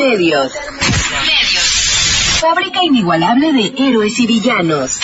[0.00, 0.52] Intermedios.
[2.40, 4.98] Fábrica inigualable de héroes y villanos.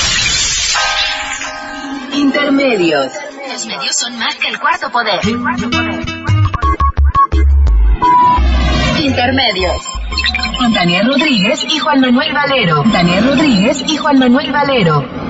[2.14, 3.12] Intermedios.
[3.52, 5.20] Los medios son más que el cuarto poder.
[8.98, 9.82] Intermedios.
[10.58, 12.82] Con Daniel Rodríguez y Juan Manuel Valero.
[12.90, 15.25] Daniel Rodríguez y Juan Manuel Valero.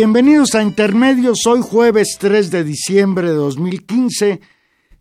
[0.00, 4.40] Bienvenidos a Intermedios, hoy jueves 3 de diciembre de 2015.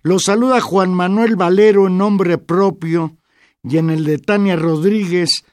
[0.02, 3.16] Los saluda Juan Manuel Valero en nombre propio
[3.62, 5.46] y en el de Tania Rodríguez,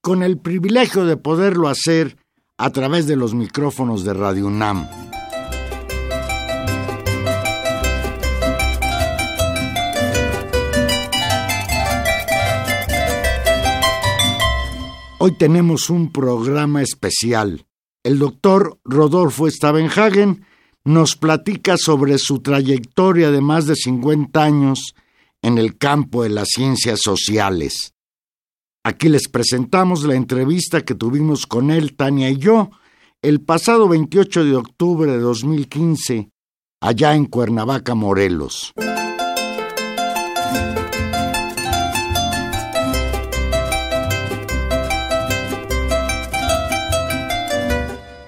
[0.00, 2.16] con el privilegio de poderlo hacer
[2.56, 4.88] a través de los micrófonos de Radio UNAM.
[15.18, 17.66] Hoy tenemos un programa especial
[18.06, 20.46] el doctor Rodolfo Stavenhagen
[20.84, 24.94] nos platica sobre su trayectoria de más de 50 años
[25.42, 27.94] en el campo de las ciencias sociales.
[28.84, 32.70] Aquí les presentamos la entrevista que tuvimos con él, Tania y yo,
[33.22, 36.30] el pasado 28 de octubre de 2015,
[36.80, 38.72] allá en Cuernavaca, Morelos.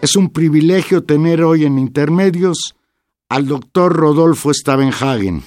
[0.08, 2.74] Es un privilegio tener hoy en Intermedios
[3.28, 5.42] al doctor Rodolfo Stavenhagen.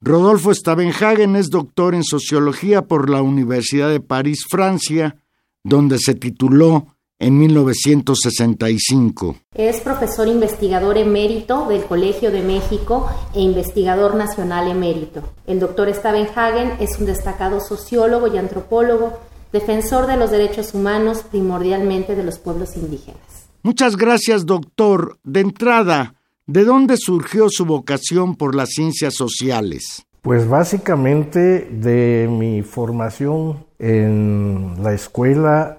[0.00, 5.16] Rodolfo Stavenhagen es doctor en sociología por la Universidad de París, Francia,
[5.64, 9.34] donde se tituló en 1965.
[9.56, 15.24] Es profesor investigador emérito del Colegio de México e investigador nacional emérito.
[15.48, 19.18] El doctor Stavenhagen es un destacado sociólogo y antropólogo
[19.52, 23.31] defensor de los derechos humanos, primordialmente de los pueblos indígenas.
[23.62, 25.18] Muchas gracias, doctor.
[25.24, 26.14] De entrada,
[26.46, 30.04] ¿de dónde surgió su vocación por las ciencias sociales?
[30.20, 35.78] Pues básicamente de mi formación en la Escuela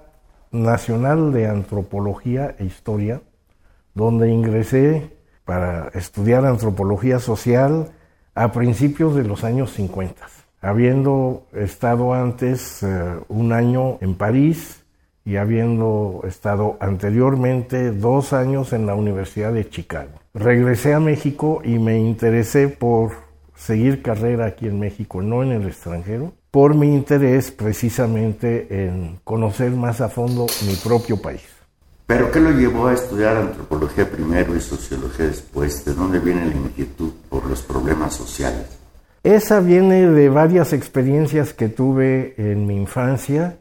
[0.52, 3.22] Nacional de Antropología e Historia,
[3.94, 7.92] donde ingresé para estudiar antropología social
[8.36, 10.26] a principios de los años 50
[10.64, 14.83] habiendo estado antes eh, un año en París
[15.26, 20.12] y habiendo estado anteriormente dos años en la Universidad de Chicago.
[20.34, 23.12] Regresé a México y me interesé por
[23.56, 29.72] seguir carrera aquí en México, no en el extranjero, por mi interés precisamente en conocer
[29.72, 31.48] más a fondo mi propio país.
[32.06, 35.86] ¿Pero qué lo llevó a estudiar antropología primero y sociología después?
[35.86, 38.78] ¿De dónde viene la inquietud por los problemas sociales?
[39.24, 43.58] Esa viene de varias experiencias que tuve en mi infancia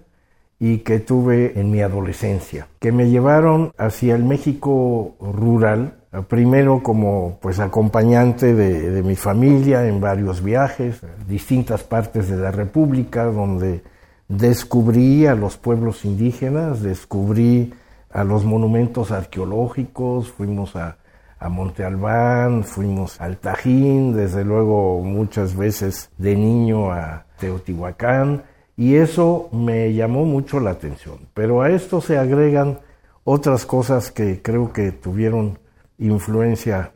[0.64, 5.94] y que tuve en mi adolescencia, que me llevaron hacia el México rural,
[6.28, 13.24] primero como pues acompañante de, mi familia en varios viajes, distintas partes de la República,
[13.24, 13.82] donde
[14.28, 17.74] descubrí a los pueblos indígenas, descubrí
[18.12, 20.96] a los monumentos arqueológicos, fuimos a
[21.40, 28.44] a Monte Albán, fuimos al Tajín, desde luego muchas veces de niño a Teotihuacán,
[28.76, 31.18] y eso me llamó mucho la atención.
[31.34, 32.78] Pero a esto se agregan
[33.24, 35.58] otras cosas que creo que tuvieron
[35.98, 36.92] influencia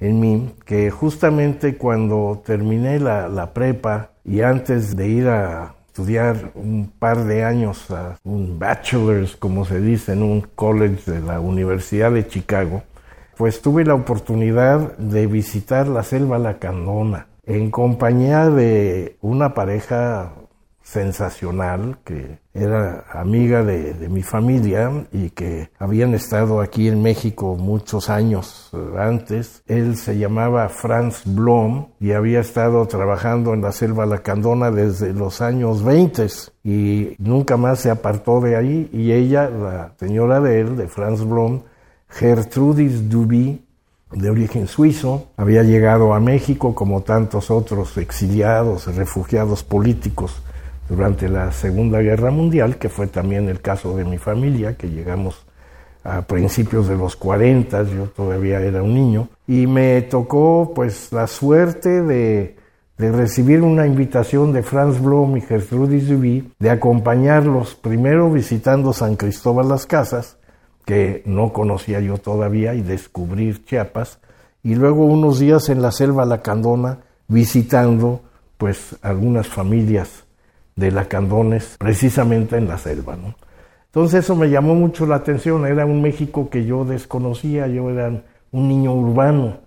[0.00, 6.52] en mí, que justamente cuando terminé la, la prepa y antes de ir a estudiar
[6.54, 11.40] un par de años a un bachelor's, como se dice, en un college de la
[11.40, 12.82] Universidad de Chicago,
[13.36, 20.32] pues tuve la oportunidad de visitar la selva lacandona en compañía de una pareja
[20.90, 28.10] sensacional que era amiga de, mi familia y que habían estado aquí en México muchos
[28.10, 29.62] años eh, antes.
[29.68, 35.40] Él se llamaba Franz Blom y había estado trabajando en la selva lacandona desde los
[35.40, 36.26] años 20
[36.64, 41.24] y nunca más se apartó de ahí y ella, la señora de él, de Franz
[41.24, 41.60] Blom,
[42.08, 43.64] Gertrudis Duby,
[44.10, 50.42] de origen suizo, había llegado a México como tantos otros exiliados, refugiados políticos
[50.90, 55.46] durante la Segunda Guerra Mundial, que fue también el caso de mi familia, que llegamos
[56.02, 61.28] a principios de los 40, yo todavía era un niño, y me tocó pues la
[61.28, 62.56] suerte de,
[62.98, 69.70] recibir una invitación de Franz Blom y Gertrudis Duby de acompañarlos primero visitando San Cristóbal
[69.70, 70.36] las Casas
[70.84, 74.18] que no conocía yo todavía y descubrir Chiapas,
[74.62, 76.98] y luego unos días en la selva lacandona
[77.28, 78.22] visitando
[78.58, 80.24] pues algunas familias
[80.76, 83.16] de lacandones precisamente en la selva.
[83.86, 88.22] Entonces eso me llamó mucho la atención, era un México que yo desconocía, yo era
[88.52, 89.58] un niño urbano.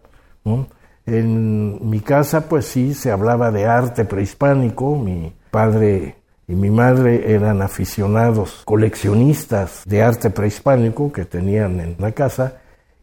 [1.05, 6.15] En mi casa pues sí se hablaba de arte prehispánico, mi padre
[6.47, 12.57] y mi madre eran aficionados, coleccionistas de arte prehispánico que tenían en la casa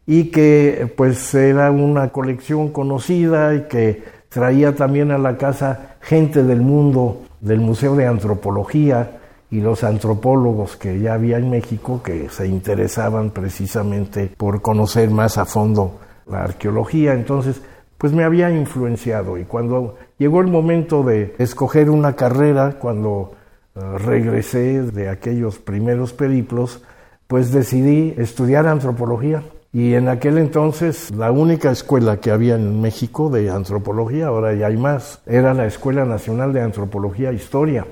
[0.05, 6.43] y que pues era una colección conocida y que traía también a la casa gente
[6.43, 12.29] del mundo del Museo de Antropología y los antropólogos que ya había en México que
[12.29, 17.13] se interesaban precisamente por conocer más a fondo la arqueología.
[17.13, 17.61] Entonces,
[17.97, 23.33] pues me había influenciado y cuando llegó el momento de escoger una carrera, cuando
[23.75, 26.83] eh, regresé de aquellos primeros periplos,
[27.27, 29.43] pues decidí estudiar antropología.
[29.73, 34.67] Y en aquel entonces la única escuela que había en México de antropología, ahora ya
[34.67, 37.85] hay más, era la Escuela Nacional de Antropología e Historia,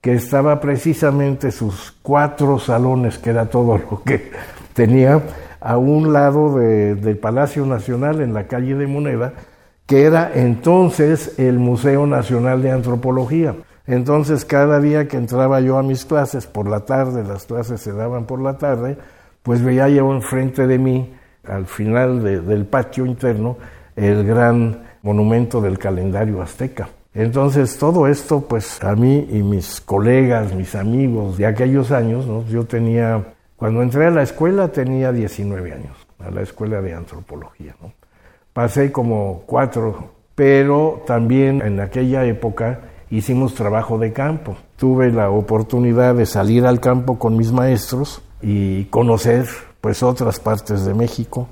[0.00, 4.32] que estaba precisamente sus cuatro salones, que era todo lo que
[4.72, 5.22] tenía,
[5.60, 9.32] a un lado del Palacio Nacional en la calle de Moneda,
[9.86, 13.54] que era entonces el Museo Nacional de Antropología.
[13.86, 17.92] Entonces cada día que entraba yo a mis clases por la tarde, las clases se
[17.92, 18.98] daban por la tarde,
[19.44, 21.14] pues veía yo enfrente de mí,
[21.46, 23.58] al final del patio interno,
[23.94, 26.88] el gran monumento del calendario azteca.
[27.12, 32.64] Entonces todo esto, pues a mí y mis colegas, mis amigos de aquellos años, yo
[32.64, 33.22] tenía,
[33.54, 37.76] cuando entré a la escuela tenía 19 años, a la escuela de antropología.
[38.54, 42.80] Pasé como cuatro, pero también en aquella época
[43.10, 44.56] hicimos trabajo de campo.
[44.76, 49.46] Tuve la oportunidad de salir al campo con mis maestros y conocer
[49.80, 51.48] pues otras partes de México,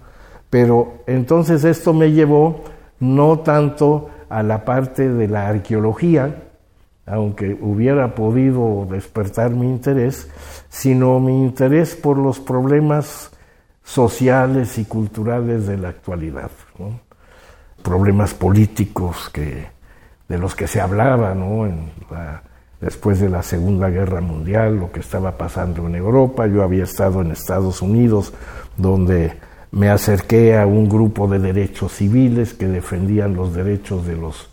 [0.51, 2.65] pero entonces esto me llevó
[3.01, 6.43] no tanto a la parte de la arqueología,
[7.07, 10.29] aunque hubiera podido despertar mi interés,
[10.69, 13.31] sino mi interés por los problemas
[13.83, 16.51] sociales y culturales de la actualidad,
[17.83, 19.67] problemas políticos que,
[20.29, 22.43] de los que se hablaba en la
[22.83, 26.49] después de la Segunda Guerra Mundial, lo que estaba pasando en Europa.
[26.49, 28.35] Yo había estado en Estados Unidos,
[28.77, 29.35] donde
[29.71, 34.51] me acerqué a un grupo de derechos civiles que defendían los derechos de los,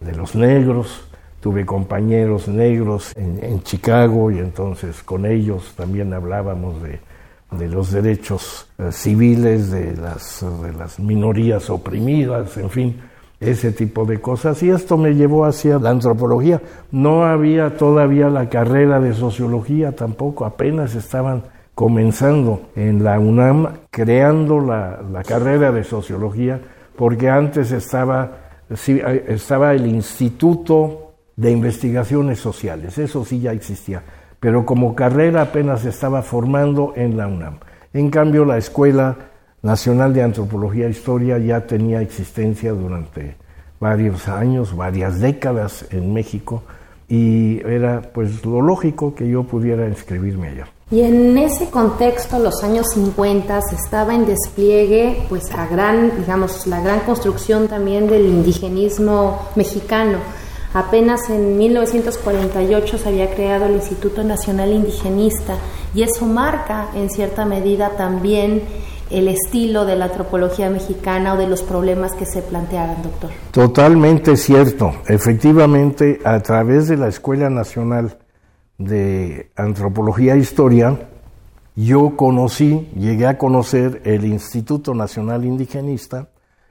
[0.00, 1.04] de los negros.
[1.40, 6.98] Tuve compañeros negros en, Chicago y entonces con ellos también hablábamos de,
[7.52, 13.00] de los derechos eh, civiles, de las, de las minorías oprimidas, en fin
[13.40, 14.62] ese tipo de cosas.
[14.62, 16.60] Y esto me llevó hacia la antropología.
[16.90, 21.44] No había todavía la carrera de sociología tampoco, apenas estaban
[21.78, 26.60] comenzando en la UNAM creando la, carrera de sociología,
[26.96, 28.32] porque antes estaba,
[28.68, 34.02] estaba el Instituto de Investigaciones Sociales, eso sí ya existía,
[34.40, 37.60] pero como carrera apenas estaba formando en la UNAM.
[37.92, 39.16] En cambio, la escuela
[39.62, 43.36] Nacional de Antropología e Historia ya tenía existencia durante
[43.80, 46.62] varios años, varias décadas en México
[47.08, 50.68] y era pues lo lógico que yo pudiera inscribirme allá.
[50.90, 56.80] Y en ese contexto, los años 50 estaba en despliegue, pues a gran, digamos, la
[56.80, 60.18] gran construcción también del indigenismo mexicano.
[60.72, 65.56] Apenas en 1948 se había creado el Instituto Nacional Indigenista
[65.94, 68.62] y eso marca en cierta medida también
[69.10, 73.30] el estilo de la antropología mexicana o de los problemas que se planteaban, doctor.
[73.50, 74.92] Totalmente cierto.
[75.06, 78.18] Efectivamente, a través de la Escuela Nacional
[78.76, 81.08] de Antropología e Historia,
[81.74, 86.28] yo conocí, llegué a conocer el Instituto Nacional Indigenista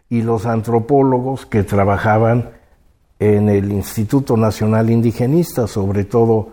[0.10, 2.52] y los antropólogos que trabajaban
[3.20, 6.50] en el Instituto Nacional Indigenista, sobre todo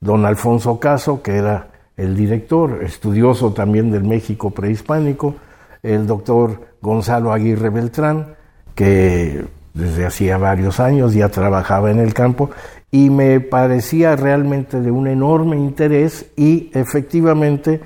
[0.00, 5.34] don Alfonso Caso, que era el director, estudioso también del México prehispánico,
[5.82, 8.36] el doctor Gonzalo Aguirre Beltrán,
[8.74, 12.50] que desde hacía varios años ya trabajaba en el campo
[12.90, 17.80] y me parecía realmente de un enorme interés y efectivamente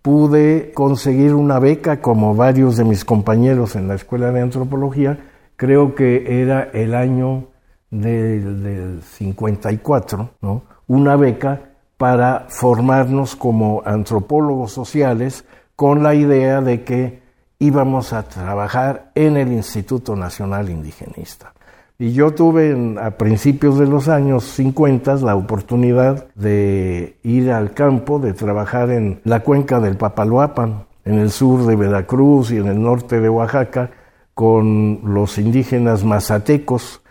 [0.00, 5.18] pude conseguir una beca como varios de mis compañeros en la Escuela de Antropología,
[5.56, 7.48] creo que era el año
[7.90, 10.62] del, del 54, ¿no?
[10.86, 11.67] una beca
[11.98, 15.44] para formarnos como antropólogos sociales
[15.76, 17.20] con la idea de que
[17.58, 21.52] íbamos a trabajar en el Instituto Nacional Indigenista.
[21.98, 28.20] Y yo tuve a principios de los años 50 la oportunidad de ir al campo,
[28.20, 32.80] de trabajar en la cuenca del Papaloapan, en el sur de Veracruz y en el
[32.80, 33.90] norte de Oaxaca,
[34.34, 37.02] con los indígenas mazatecos,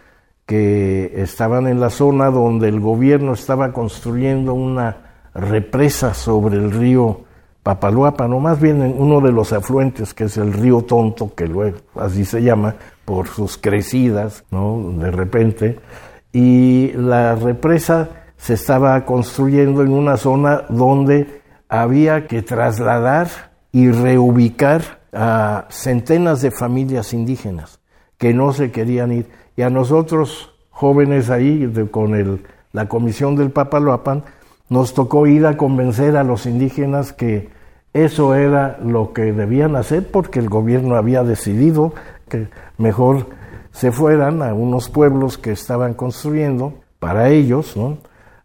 [0.47, 7.25] que estaban en la zona donde el gobierno estaba construyendo una represa sobre el río
[7.63, 11.47] Papaloapan, o más bien en uno de los afluentes, que es el río Tonto, que
[11.47, 14.93] luego así se llama, por sus crecidas, ¿no?
[14.97, 15.79] De repente,
[16.31, 23.27] y la represa se estaba construyendo en una zona donde había que trasladar
[23.73, 27.76] y reubicar a centenas de familias indígenas
[28.17, 29.27] que no se querían ir.
[29.55, 34.23] Y a nosotros, jóvenes ahí, con el, la comisión del Papaloapan,
[34.69, 37.49] nos tocó ir a convencer a los indígenas que
[37.93, 41.93] eso era lo que debían hacer porque el gobierno había decidido
[42.29, 42.47] que
[42.77, 43.27] mejor
[43.71, 47.97] se fueran a unos pueblos que estaban construyendo para ellos, ¿no?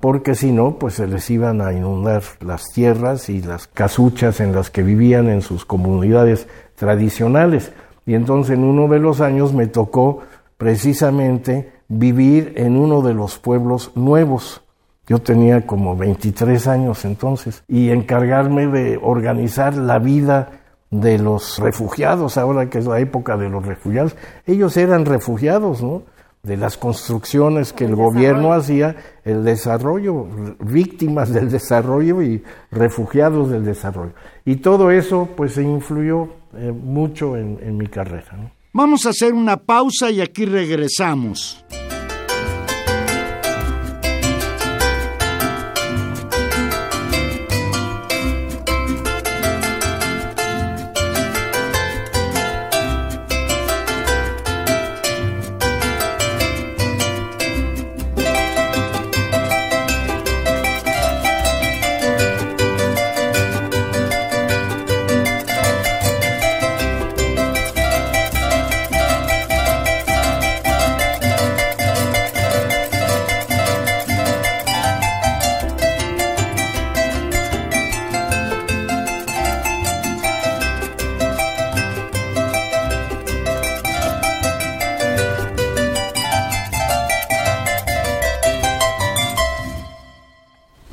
[0.03, 4.53] porque si no, pues se les iban a inundar las tierras y las casuchas en
[4.53, 7.71] las que vivían en sus comunidades tradicionales.
[8.07, 10.21] Y entonces en uno de los años me tocó
[10.57, 14.63] precisamente vivir en uno de los pueblos nuevos
[15.07, 20.51] yo tenía como 23 años entonces y encargarme de organizar la vida
[20.91, 24.17] de los refugiados, ahora que es la época de los refugiados.
[24.47, 26.03] Ellos eran refugiados, ¿no?
[26.43, 30.27] De las construcciones que el, gobierno hacía, el desarrollo,
[30.61, 34.13] víctimas del desarrollo y refugiados del desarrollo.
[34.45, 38.53] Y todo eso pues se influyó eh, mucho en, en mi carrera.
[38.73, 41.65] Vamos a hacer una pausa y aquí regresamos.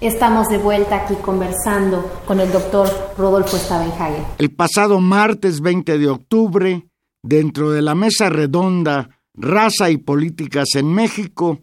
[0.01, 2.87] Estamos de vuelta aquí conversando con el doctor
[3.17, 4.23] Rodolfo Stavenhagen.
[4.37, 6.87] El pasado martes 20 de octubre,
[7.21, 11.59] dentro de la mesa redonda Raza y Políticas en México,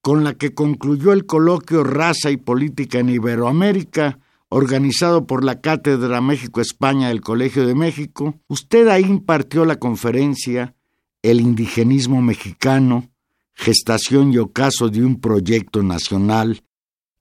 [0.00, 4.20] con la que concluyó el coloquio Raza y Política en Iberoamérica,
[4.50, 10.76] organizado por la Cátedra México-España del Colegio de México, usted ahí impartió la conferencia
[11.22, 13.10] El indigenismo mexicano,
[13.52, 16.62] gestación y ocaso de un proyecto nacional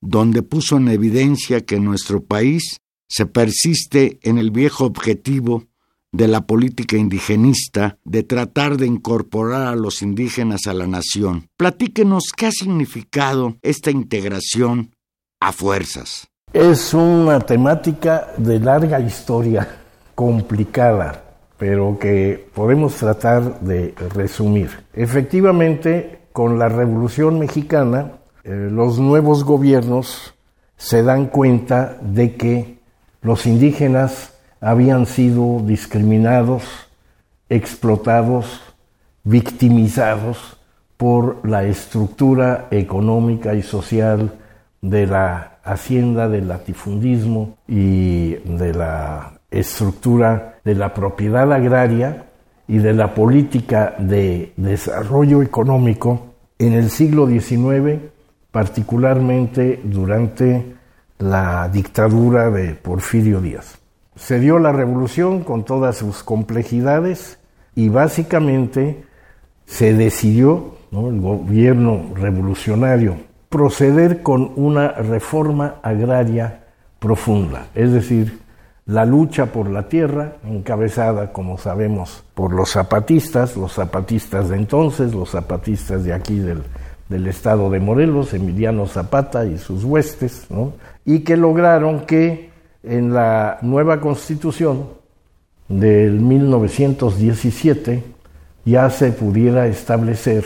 [0.02, 5.66] donde puso en evidencia que nuestro país se persiste en el viejo objetivo
[6.12, 11.50] de la política indigenista de tratar de incorporar a los indígenas a la nación.
[11.58, 14.92] Platíquenos qué ha significado esta integración
[15.40, 16.28] a fuerzas.
[16.52, 19.68] Es una temática de larga historia,
[20.16, 21.24] complicada,
[21.58, 24.70] pero que podemos tratar de resumir.
[24.94, 28.19] Efectivamente, con la Revolución Mexicana
[28.50, 30.34] los nuevos gobiernos
[30.76, 32.80] se dan cuenta de que
[33.22, 36.64] los indígenas habían sido discriminados,
[37.50, 38.62] explotados,
[39.24, 40.58] victimizados
[40.98, 44.34] por la estructura económica y social
[44.82, 52.26] de la hacienda, del latifundismo y de la estructura de la propiedad agraria
[52.68, 58.00] y de la política de desarrollo económico en el siglo XIX
[58.52, 60.76] particularmente durante
[61.20, 63.80] la dictadura de Porfirio Díaz.
[64.16, 67.40] Se dio la revolución con todas sus complejidades
[67.76, 69.04] y básicamente
[69.66, 73.18] se decidió, el gobierno revolucionario,
[73.50, 76.64] proceder con una reforma agraria
[77.00, 78.40] profunda, es decir,
[78.86, 85.14] la lucha por la tierra, encabezada, como sabemos, por los zapatistas, los zapatistas de entonces,
[85.14, 86.64] los zapatistas de aquí del
[87.10, 90.48] del estado de Morelos, Emiliano Zapata y sus huestes,
[91.06, 92.52] y que lograron que
[92.84, 94.88] en la nueva constitución
[95.68, 98.04] del 1917
[98.64, 100.46] ya se pudiera establecer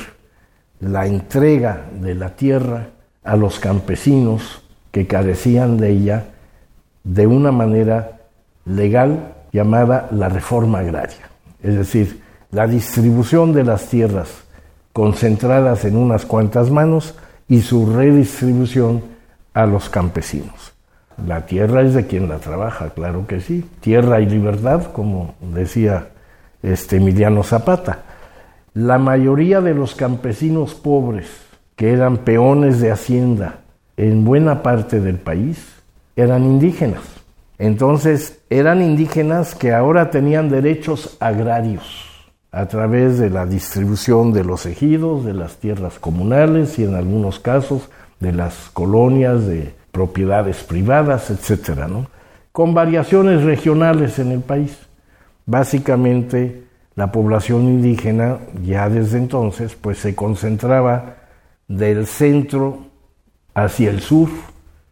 [0.79, 2.87] la entrega de la tierra
[3.23, 6.25] a los campesinos que carecían de ella
[7.03, 8.21] de una manera
[8.65, 11.29] legal llamada la reforma agraria,
[11.61, 14.42] es decir, la distribución de las tierras
[14.93, 17.15] concentradas en unas cuantas manos
[17.49, 19.03] y su redistribución
[19.53, 20.73] a los campesinos.
[21.27, 23.65] La tierra es de quien la trabaja, claro que sí.
[23.81, 26.09] Tierra y libertad, como decía
[26.61, 27.99] este Emiliano Zapata.
[28.73, 31.27] La mayoría de los campesinos pobres,
[31.75, 33.59] que eran peones de hacienda
[33.97, 35.73] en buena parte del país,
[36.15, 37.03] eran indígenas.
[37.59, 42.12] Entonces eran indígenas que ahora tenían derechos agrarios
[42.53, 47.39] a través de la distribución de los ejidos, de las tierras comunales y en algunos
[47.39, 51.89] casos de las colonias de propiedades privadas, etcétera,
[52.51, 54.77] con variaciones regionales en el país.
[55.47, 61.15] Básicamente, la población indígena ya desde entonces pues se concentraba
[61.67, 62.85] del centro
[63.55, 64.29] hacia el sur,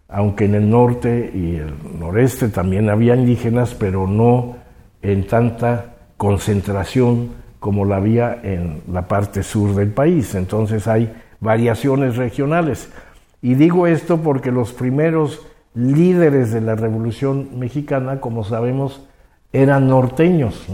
[0.09, 4.55] aunque en el norte y el noreste también había indígenas, pero no
[5.03, 10.33] en tanta concentración como la había en la parte sur del país.
[10.33, 12.89] Entonces hay variaciones regionales.
[13.39, 15.41] Y digo esto porque los primeros
[15.75, 19.03] líderes de la Revolución Mexicana, como sabemos,
[19.53, 20.65] eran norteños,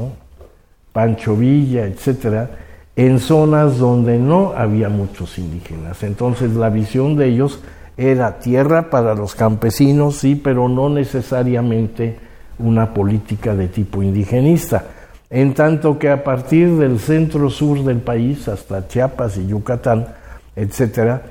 [0.93, 2.51] Pancho Villa, etcétera,
[2.95, 6.03] en zonas donde no había muchos indígenas.
[6.03, 7.61] Entonces la visión de ellos
[7.97, 12.17] era tierra para los campesinos, sí, pero no necesariamente
[12.59, 14.85] una política de tipo indigenista.
[15.29, 20.07] En tanto que a partir del centro sur del país hasta Chiapas y Yucatán,
[20.55, 21.23] etcétera,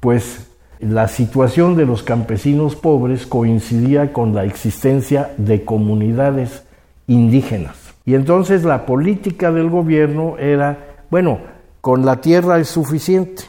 [0.00, 0.48] pues
[0.80, 6.64] la situación de los campesinos pobres coincidía con la existencia de comunidades
[7.06, 7.76] indígenas.
[8.04, 11.38] Y entonces la política del gobierno era, bueno,
[11.80, 13.44] con la tierra es suficiente.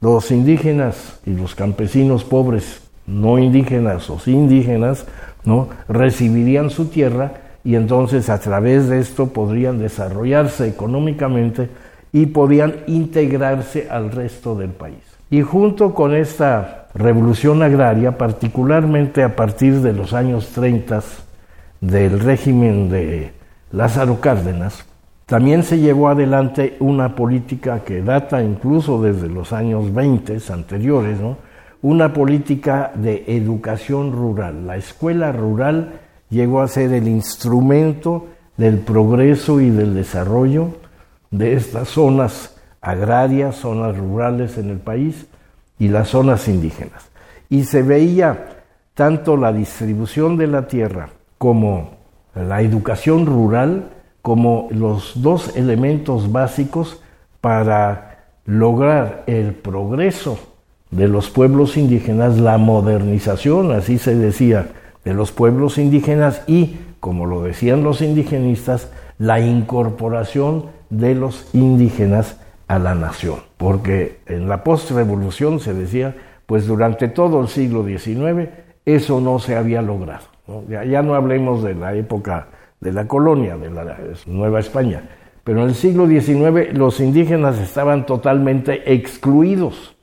[0.00, 5.06] Los indígenas y los campesinos pobres, no indígenas o indígenas,
[5.44, 5.68] ¿no?
[5.88, 11.68] recibirían su tierra y entonces a través de esto podrían desarrollarse económicamente
[12.12, 15.02] y podían integrarse al resto del país.
[15.30, 21.02] Y junto con esta revolución agraria, particularmente a partir de los años 30
[21.80, 23.32] del régimen de
[23.72, 24.84] Lázaro Cárdenas,
[25.26, 31.18] también se llevó adelante una política que data incluso desde los años 20 anteriores,
[31.82, 34.68] una política de educación rural.
[34.68, 40.68] La escuela rural llegó a ser el instrumento del progreso y del desarrollo
[41.30, 45.26] de estas zonas agrarias, zonas rurales en el país
[45.78, 47.10] y las zonas indígenas.
[47.48, 48.62] Y se veía
[48.94, 51.96] tanto la distribución de la tierra como
[52.34, 53.90] la educación rural
[54.22, 57.00] como los dos elementos básicos
[57.40, 60.36] para lograr el progreso
[60.90, 64.68] de los pueblos indígenas, la modernización, así se decía,
[65.06, 72.40] de los pueblos indígenas y, como lo decían los indigenistas, la incorporación de los indígenas
[72.66, 76.16] a la nación, porque en la postrevolución se decía,
[76.46, 78.50] pues durante todo el siglo XIX
[78.84, 80.24] eso no se había logrado.
[80.68, 82.48] Ya, no hablemos de la época
[82.80, 85.08] de la colonia, de la Nueva España,
[85.44, 89.94] pero en el siglo XIX los indígenas estaban totalmente excluidos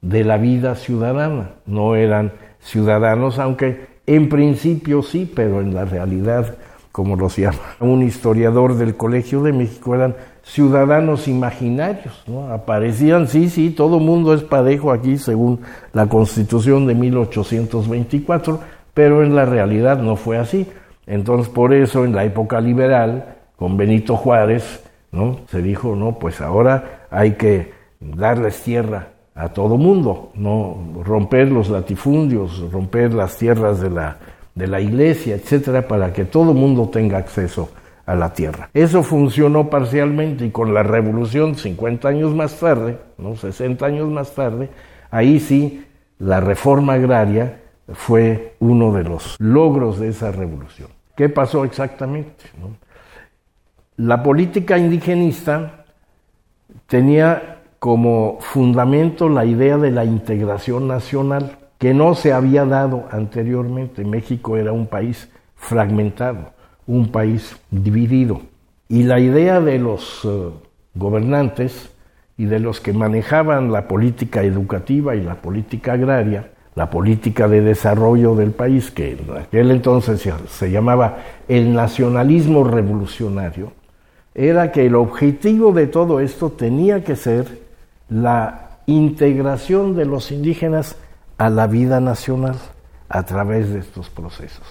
[0.00, 6.56] de la vida ciudadana, no eran ciudadanos, aunque en principio sí, pero en la realidad,
[6.92, 12.52] como los llama un historiador del Colegio de México, eran ciudadanos imaginarios, ¿no?
[12.52, 15.60] Aparecían, sí, sí, todo mundo es parejo aquí según
[15.92, 18.60] la Constitución de 1824,
[18.94, 20.66] pero en la realidad no fue así.
[21.06, 24.82] Entonces, por eso en la época liberal, con Benito Juárez,
[25.12, 25.40] ¿no?
[25.50, 29.08] Se dijo, no, pues ahora hay que darles tierra
[29.40, 34.18] a todo mundo, no romper los latifundios, romper las tierras de la,
[34.54, 37.70] de la iglesia, etcétera, para que todo mundo tenga acceso
[38.04, 38.68] a la tierra.
[38.74, 43.34] Eso funcionó parcialmente y con la revolución 50 años más tarde, ¿no?
[43.34, 44.68] 60 años más tarde,
[45.10, 45.86] ahí sí
[46.18, 47.62] la reforma agraria
[47.94, 50.90] fue uno de los logros de esa revolución.
[51.16, 52.44] ¿Qué pasó exactamente?
[53.96, 55.86] La política indigenista
[56.86, 64.04] tenía como fundamento la idea de la integración nacional, que no se había dado anteriormente.
[64.04, 66.52] México era un país fragmentado
[66.90, 68.42] un país dividido.
[68.88, 70.50] Y la idea de los eh,
[70.94, 71.90] gobernantes
[72.36, 77.60] y de los que manejaban la política educativa y la política agraria, la política de
[77.60, 83.72] desarrollo del país, que en aquel entonces se llamaba el nacionalismo revolucionario,
[84.34, 87.46] era que el objetivo de todo esto tenía que ser
[88.10, 90.96] la integración de los indígenas
[91.38, 92.56] a la vida nacional
[93.08, 94.66] a través de estos procesos.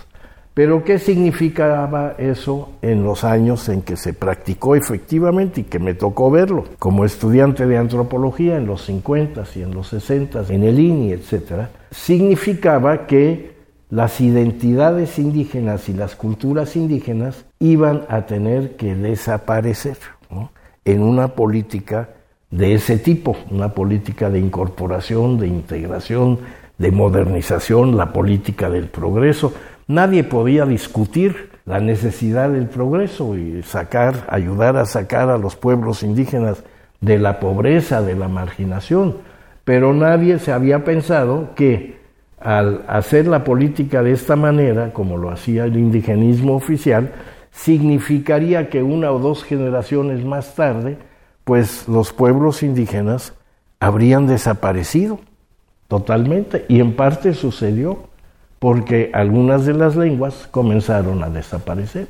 [0.54, 5.94] Pero ¿qué significaba eso en los años en que se practicó efectivamente y que me
[5.94, 6.66] tocó verlo?
[6.80, 11.70] Como estudiante de antropología en los 50 y en los 60 en el INI, etcétera,
[11.92, 13.58] significaba que
[13.90, 19.98] las identidades indígenas y las culturas indígenas iban a tener que desaparecer
[20.86, 22.10] en una política
[22.52, 26.40] de ese tipo, una política de incorporación, de integración,
[26.78, 29.54] de modernización, la política del progreso.
[29.88, 36.02] Nadie podía discutir la necesidad del progreso y sacar, ayudar a sacar a los pueblos
[36.02, 36.64] indígenas
[37.02, 39.18] de la pobreza, de la marginación.
[39.64, 42.00] Pero nadie se había pensado que
[42.40, 47.12] al hacer la política de esta manera, como lo hacía el indigenismo oficial,
[47.52, 50.98] significaría que una o dos generaciones más tarde,
[51.50, 53.34] pues los pueblos indígenas
[53.80, 55.20] habrían desaparecido
[55.88, 56.64] totalmente.
[56.70, 58.04] Y en parte sucedió
[58.60, 62.10] porque algunas de las lenguas comenzaron a desaparecer.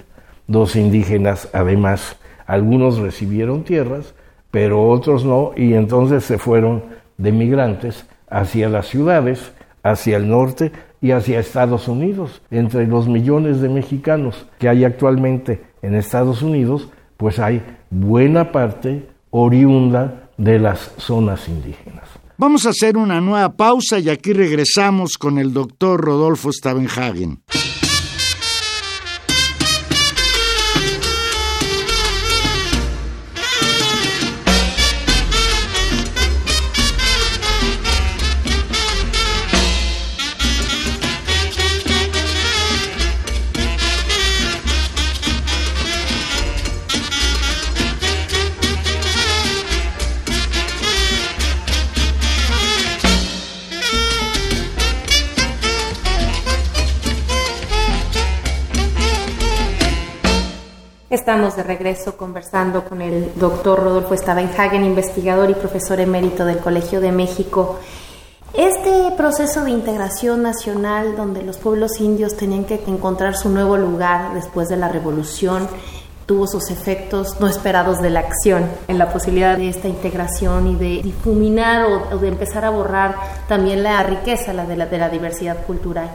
[0.49, 4.13] Los indígenas, además, algunos recibieron tierras,
[4.51, 6.83] pero otros no, y entonces se fueron
[7.17, 12.41] de migrantes hacia las ciudades, hacia el norte y hacia Estados Unidos.
[12.51, 19.07] Entre los millones de mexicanos que hay actualmente en Estados Unidos, pues hay buena parte
[19.31, 22.07] oriunda de las zonas indígenas.
[22.37, 27.41] Vamos a hacer una nueva pausa y aquí regresamos con el doctor Rodolfo Stavenhagen.
[61.29, 67.01] Estamos de regreso conversando con el doctor Rodolfo Stavenhagen, investigador y profesor emérito del Colegio
[67.01, 67.77] de México.
[68.55, 74.33] Este proceso de integración nacional donde los pueblos indios tenían que encontrar su nuevo lugar
[74.33, 75.67] después de la revolución
[76.25, 80.75] tuvo sus efectos no esperados de la acción en la posibilidad de esta integración y
[80.77, 83.15] de difuminar o, de empezar a borrar
[83.47, 86.09] también la riqueza la de, la, de la diversidad cultural.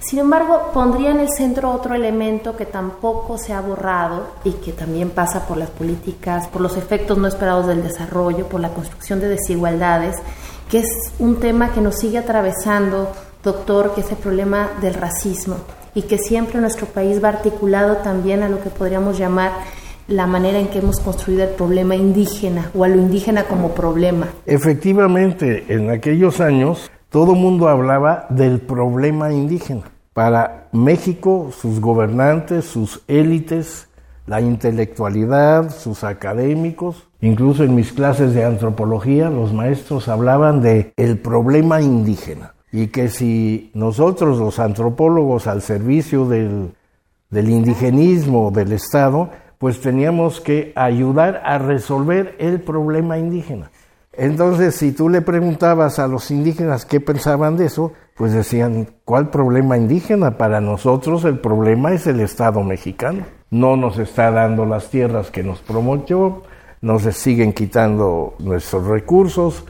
[0.00, 4.72] Sin embargo, pondría en el centro otro elemento que tampoco se ha borrado y que
[4.72, 9.20] también pasa por las políticas, por los efectos no esperados del desarrollo, por la construcción
[9.20, 10.16] de desigualdades,
[10.70, 13.10] que es un tema que nos sigue atravesando,
[13.44, 15.56] doctor, que es el problema del racismo
[15.94, 19.52] y que siempre nuestro país va articulado también a lo que podríamos llamar
[20.08, 24.28] la manera en que hemos construido el problema indígena o a lo indígena como problema.
[24.46, 29.82] Efectivamente, en aquellos años todo mundo hablaba del problema indígena.
[30.12, 33.88] Para México, sus gobernantes, sus élites,
[34.26, 41.18] la intelectualidad, sus académicos, incluso en mis clases de antropología, los maestros hablaban de el
[41.18, 46.70] problema indígena y que si nosotros los antropólogos al servicio del,
[47.28, 53.72] del indigenismo del Estado, pues teníamos que ayudar a resolver el problema indígena.
[54.22, 59.30] Entonces, si tú le preguntabas a los indígenas qué pensaban de eso, pues decían, ¿cuál
[59.30, 60.36] problema indígena?
[60.36, 63.24] Para nosotros el problema es el Estado mexicano.
[63.48, 66.42] No nos está dando las tierras que nos prometió,
[66.82, 69.64] nos siguen quitando nuestros recursos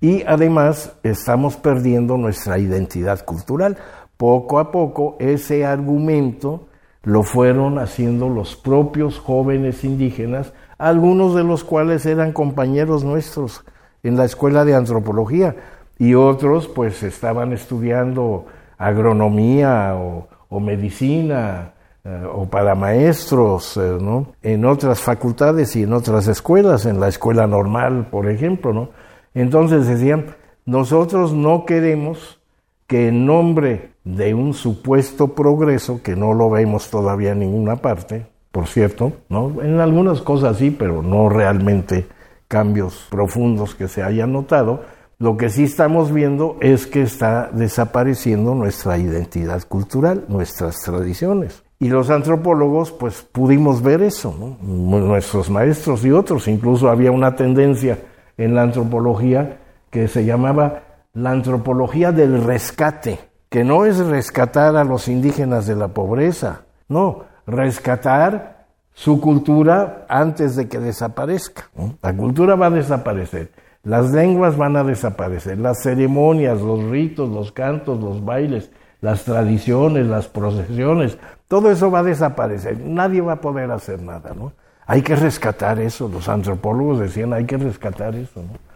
[0.00, 3.76] y además estamos perdiendo nuestra identidad cultural.
[4.16, 6.68] Poco a poco ese argumento
[7.02, 13.62] lo fueron haciendo los propios jóvenes indígenas, algunos de los cuales eran compañeros nuestros
[14.02, 15.56] en la escuela de antropología
[15.98, 18.46] y otros pues estaban estudiando
[18.78, 24.32] agronomía o, medicina eh, o para maestros eh, ¿no?
[24.42, 28.72] en otras facultades y en otras escuelas, en la escuela normal, por ejemplo.
[28.72, 28.88] ¿no?
[29.34, 30.34] Entonces decían,
[30.64, 32.40] nosotros no queremos
[32.86, 38.26] que en nombre de un supuesto progreso, que no lo vemos todavía en ninguna parte,
[38.50, 39.62] por cierto, ¿no?
[39.62, 42.06] en algunas cosas sí, pero no realmente
[42.50, 44.82] cambios profundos que se hayan notado,
[45.20, 51.62] lo que sí estamos viendo es que está desapareciendo nuestra identidad cultural, nuestras tradiciones.
[51.78, 56.48] Y los antropólogos, pues pudimos ver eso, nuestros maestros y otros.
[56.48, 57.98] Incluso había una tendencia
[58.36, 60.82] en la antropología que se llamaba
[61.12, 67.24] la antropología del rescate, que no es rescatar a los indígenas de la pobreza, no,
[67.46, 68.59] rescatar
[68.94, 71.70] su cultura antes de que desaparezca.
[72.02, 77.52] La cultura va a desaparecer, las lenguas van a desaparecer, las ceremonias, los ritos, los
[77.52, 81.16] cantos, los bailes, las tradiciones, las procesiones,
[81.48, 84.52] todo eso va a desaparecer, nadie va a poder hacer nada, ¿no?
[84.86, 88.70] Hay que rescatar eso, los antropólogos decían, hay que rescatar eso, ¿no?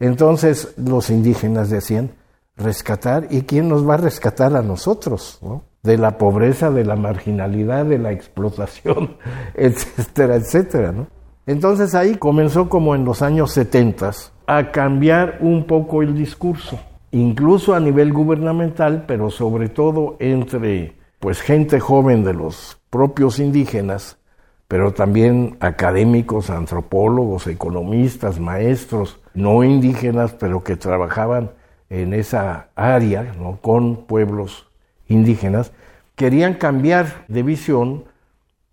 [0.00, 2.10] Entonces los indígenas decían,
[2.56, 5.38] rescatar, ¿y quién nos va a rescatar a nosotros?
[5.42, 5.62] ¿no?
[5.84, 9.16] De la pobreza, de la marginalidad, de la explotación,
[9.54, 10.90] etcétera, etcétera.
[10.90, 11.06] ¿no?
[11.46, 14.10] Entonces ahí comenzó como en los años 70
[14.46, 16.80] a cambiar un poco el discurso
[17.14, 24.18] incluso a nivel gubernamental, pero sobre todo entre pues gente joven de los propios indígenas,
[24.66, 31.52] pero también académicos, antropólogos, economistas, maestros no indígenas, pero que trabajaban
[31.88, 33.58] en esa área ¿no?
[33.60, 34.66] con pueblos
[35.08, 35.72] indígenas,
[36.16, 38.04] querían cambiar de visión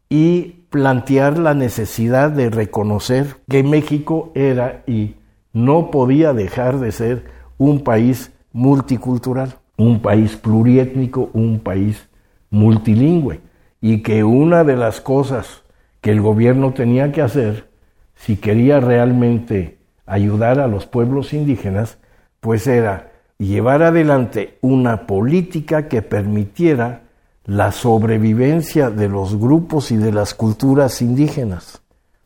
[0.09, 5.15] y plantear la necesidad de reconocer que México era y
[5.53, 7.25] no podía dejar de ser
[7.57, 12.07] un país multicultural, un país pluriétnico, un país
[12.49, 13.41] multilingüe,
[13.81, 15.63] y que una de las cosas
[16.01, 17.69] que el gobierno tenía que hacer,
[18.15, 21.97] si quería realmente ayudar a los pueblos indígenas,
[22.39, 23.10] pues era
[23.47, 27.01] llevar adelante una política que permitiera
[27.45, 31.81] la sobrevivencia de los grupos y de las culturas indígenas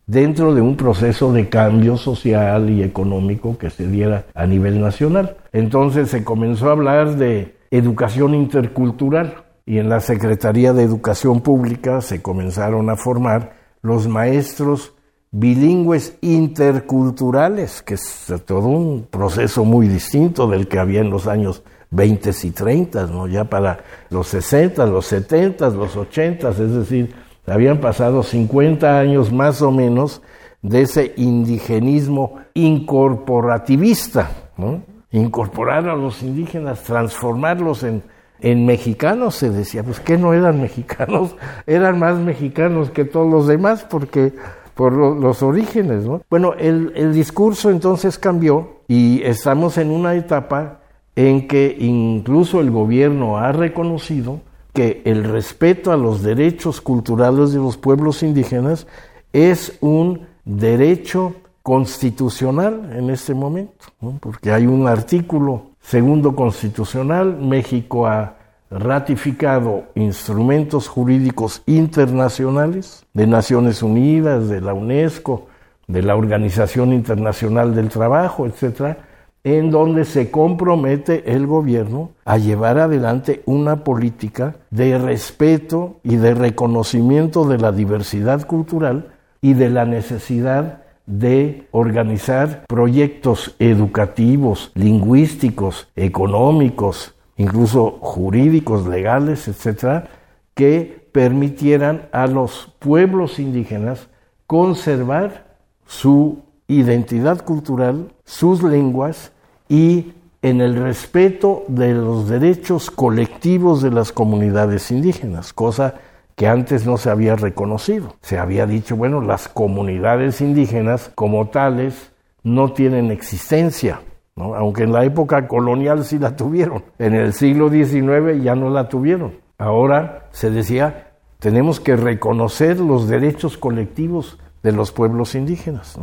[0.07, 5.37] dentro de un proceso de cambio social y económico que se diera a nivel nacional.
[5.53, 12.01] Entonces se comenzó a hablar de educación intercultural y en la Secretaría de Educación Pública
[12.01, 14.94] se comenzaron a formar los maestros
[15.37, 21.61] bilingües interculturales, que es todo un proceso muy distinto del que había en los años
[21.91, 23.27] 20 y 30, ¿no?
[23.27, 27.13] ya para los 60, los 70, los 80, es decir,
[27.47, 30.21] habían pasado 50 años más o menos
[30.61, 34.83] de ese indigenismo incorporativista, ¿no?
[35.11, 38.03] incorporar a los indígenas, transformarlos en,
[38.39, 41.35] en mexicanos, se decía, pues que no eran mexicanos,
[41.67, 44.33] eran más mexicanos que todos los demás porque
[44.75, 46.05] por los orígenes.
[46.05, 46.21] ¿no?
[46.29, 50.81] Bueno, el, discurso entonces cambió y estamos en una etapa
[51.15, 54.41] en que incluso el gobierno ha reconocido
[54.73, 58.85] que el respeto a los derechos culturales de los pueblos indígenas
[59.31, 61.33] es un derecho
[61.63, 63.85] constitucional en este momento,
[64.19, 68.34] porque hay un artículo segundo constitucional, México ha
[68.69, 75.47] ratificado instrumentos jurídicos internacionales de Naciones Unidas, de la UNESCO,
[75.87, 78.97] de la Organización Internacional del Trabajo, etcétera,
[79.43, 86.33] en donde se compromete el gobierno a llevar adelante una política de respeto y de
[86.33, 97.14] reconocimiento de la diversidad cultural y de la necesidad de organizar proyectos educativos, lingüísticos, económicos,
[97.37, 100.07] incluso jurídicos, legales, etcétera,
[100.53, 104.07] que permitieran a los pueblos indígenas
[104.47, 109.31] conservar su identidad cultural, sus lenguas
[109.69, 115.95] y en el respeto de los derechos colectivos de las comunidades indígenas, cosa
[116.35, 118.15] que antes no se había reconocido.
[118.21, 122.11] Se había dicho, bueno, las comunidades indígenas como tales
[122.43, 124.01] no tienen existencia,
[124.35, 126.83] aunque en la época colonial sí la tuvieron.
[126.99, 129.35] En el siglo XIX ya no la tuvieron.
[129.57, 135.97] Ahora se decía, tenemos que reconocer los derechos colectivos de los pueblos indígenas.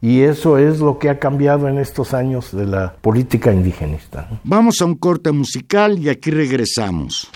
[0.00, 4.28] Y eso es lo que ha cambiado en estos años de la política indigenista.
[4.42, 7.30] Vamos a un corte musical y aquí regresamos.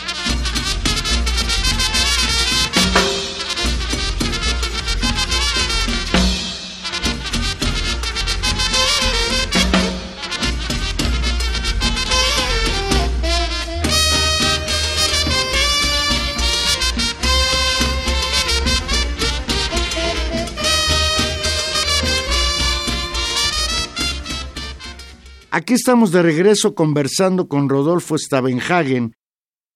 [25.57, 29.15] Aquí estamos de regreso conversando con Rodolfo Stavenhagen.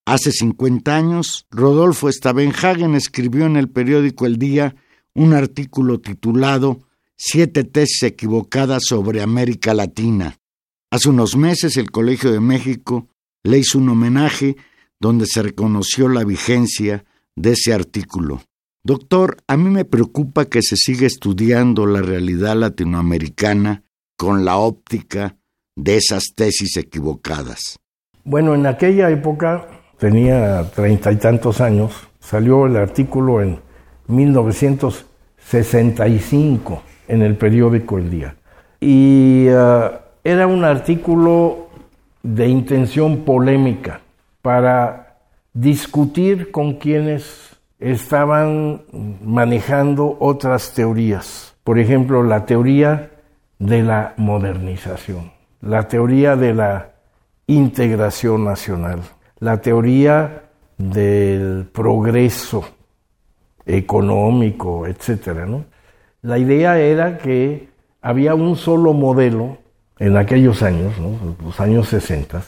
[0.04, 4.76] Hace 50 años, Rodolfo Stavenhagen escribió en el periódico El Día
[5.14, 6.80] un artículo titulado
[7.16, 10.36] Siete tesis equivocadas sobre América Latina.
[10.90, 13.08] Hace unos meses el Colegio de México
[13.42, 14.56] le hizo un homenaje
[15.00, 18.42] donde se reconoció la vigencia de ese artículo.
[18.84, 23.82] Doctor, a mí me preocupa que se siga estudiando la realidad latinoamericana
[24.18, 25.39] con la óptica
[25.82, 27.78] de esas tesis equivocadas?
[28.24, 29.66] Bueno, en aquella época,
[29.98, 33.58] tenía treinta y tantos años, salió el artículo en
[34.08, 38.36] 1965 en el periódico El Día.
[38.80, 39.90] Y uh,
[40.22, 41.70] era un artículo
[42.22, 44.02] de intención polémica
[44.42, 45.16] para
[45.52, 48.82] discutir con quienes estaban
[49.24, 51.54] manejando otras teorías.
[51.64, 53.10] Por ejemplo, la teoría
[53.58, 56.92] de la modernización la teoría de la
[57.46, 59.00] integración nacional,
[59.38, 60.44] la teoría
[60.78, 62.64] del progreso
[63.66, 65.64] económico, etcétera, ¿no?
[66.22, 67.68] La idea era que
[68.00, 69.58] había un solo modelo
[69.98, 70.94] en aquellos años,
[71.42, 72.42] los años 60,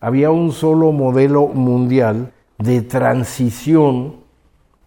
[0.00, 4.16] había un solo modelo mundial de transición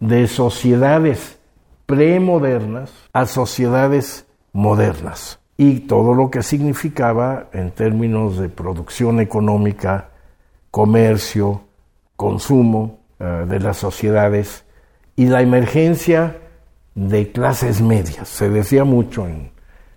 [0.00, 1.38] de sociedades
[1.86, 10.08] premodernas a sociedades modernas y todo lo que significaba en términos de producción económica,
[10.70, 11.60] comercio,
[12.16, 14.64] consumo eh, de las sociedades
[15.16, 16.38] y la emergencia
[16.94, 18.26] de clases medias.
[18.26, 19.50] Se decía mucho en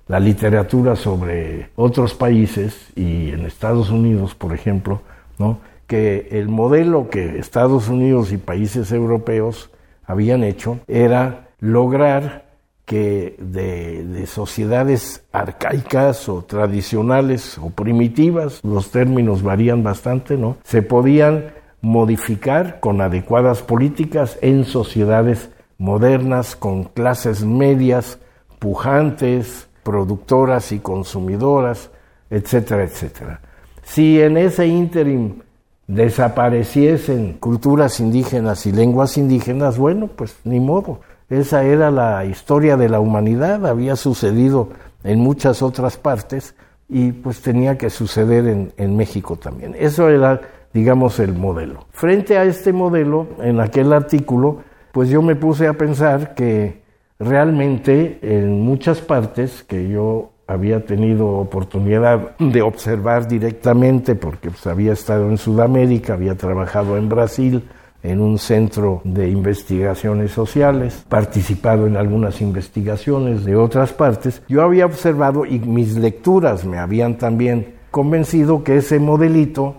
[0.08, 5.02] la literatura sobre otros países y en Estados Unidos, por ejemplo,
[5.40, 5.60] ¿no?
[5.88, 9.72] que el modelo que Estados Unidos y países europeos
[10.06, 12.53] habían hecho era lograr
[12.86, 20.58] que de, sociedades arcaicas o tradicionales o primitivas, los términos varían bastante, ¿no?
[20.64, 28.20] Se podían modificar con adecuadas políticas en sociedades modernas con clases medias,
[28.60, 31.90] pujantes, productoras y consumidoras,
[32.30, 33.42] etcétera, etcétera.
[33.84, 35.42] Si en ese ínterim
[35.88, 41.02] desapareciesen culturas indígenas y lenguas indígenas, bueno, pues ni modo.
[41.40, 44.70] Esa era la historia de la humanidad, había sucedido
[45.04, 46.54] en muchas otras partes
[46.88, 49.76] y pues tenía que suceder en, México también.
[49.76, 50.42] Eso era,
[50.74, 51.88] digamos, el modelo.
[51.90, 54.60] Frente a este modelo, en aquel artículo,
[54.92, 56.84] pues yo me puse a pensar que
[57.18, 64.94] realmente en muchas partes que yo había tenido oportunidad de observar directamente porque pues, había
[64.94, 67.64] estado en Sudamérica, había trabajado en Brasil
[68.04, 74.86] en un centro de investigaciones sociales, participado en algunas investigaciones de otras partes, yo había
[74.86, 79.78] observado y mis lecturas me habían también convencido que ese modelito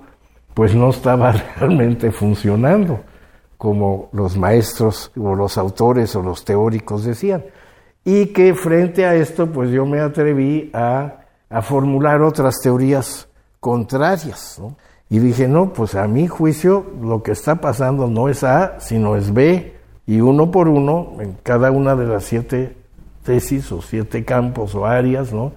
[0.54, 3.00] pues no estaba realmente funcionando
[3.58, 7.44] como los maestros o los autores o los teóricos decían
[8.04, 11.20] y que frente a esto pues yo me atreví a,
[11.62, 13.28] formular otras teorías
[13.60, 14.60] contrarias.
[15.10, 19.16] Y dije, no, pues a mi juicio lo que está pasando no es A, sino
[19.16, 19.74] es B,
[20.06, 22.76] y uno por uno, en cada una de las siete
[23.22, 25.52] tesis o siete campos o áreas, ¿no?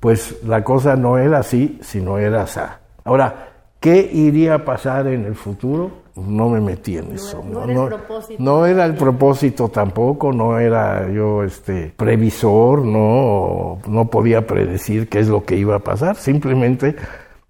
[0.00, 2.80] Pues la cosa no era así, sino era A.
[3.04, 3.48] Ahora,
[3.80, 6.08] ¿qué iría a pasar en el futuro?
[6.26, 7.42] no me metí en eso.
[7.44, 8.42] No, era, el propósito.
[8.42, 15.20] no era el propósito tampoco, no era yo este previsor, no, no podía predecir qué
[15.20, 16.96] es lo que iba a pasar, simplemente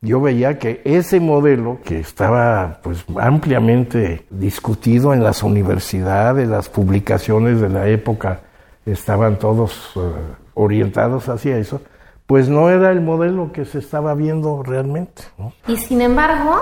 [0.00, 7.61] yo veía que ese modelo que estaba pues ampliamente discutido en las universidades, las publicaciones
[7.61, 8.40] de la época
[8.87, 10.00] estaban todos eh,
[10.54, 11.80] orientados hacia eso,
[12.26, 15.22] pues no era el modelo que se estaba viendo realmente.
[15.66, 16.61] Y sin embargo,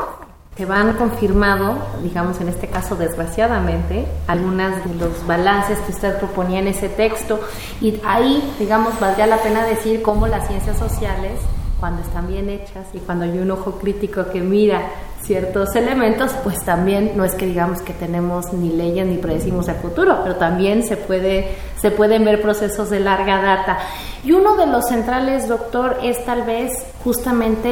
[0.57, 6.61] se van confirmado, digamos en este caso desgraciadamente, algunas de los balances que usted proponía
[6.61, 7.41] en ese texto
[7.83, 11.39] y ahí, digamos, valdría la pena decir cómo las ciencias sociales,
[11.81, 14.83] cuando están bien hechas y cuando hay un ojo crítico que mira
[15.23, 19.77] ciertos elementos, pues también no es que digamos que tenemos ni leyes ni predecimos el
[19.77, 23.79] futuro, pero también se puede se pueden ver procesos de larga data.
[24.25, 26.73] Y uno de los centrales, doctor, es tal vez
[27.05, 27.71] justamente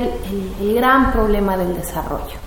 [0.61, 2.45] el gran problema del desarrollo.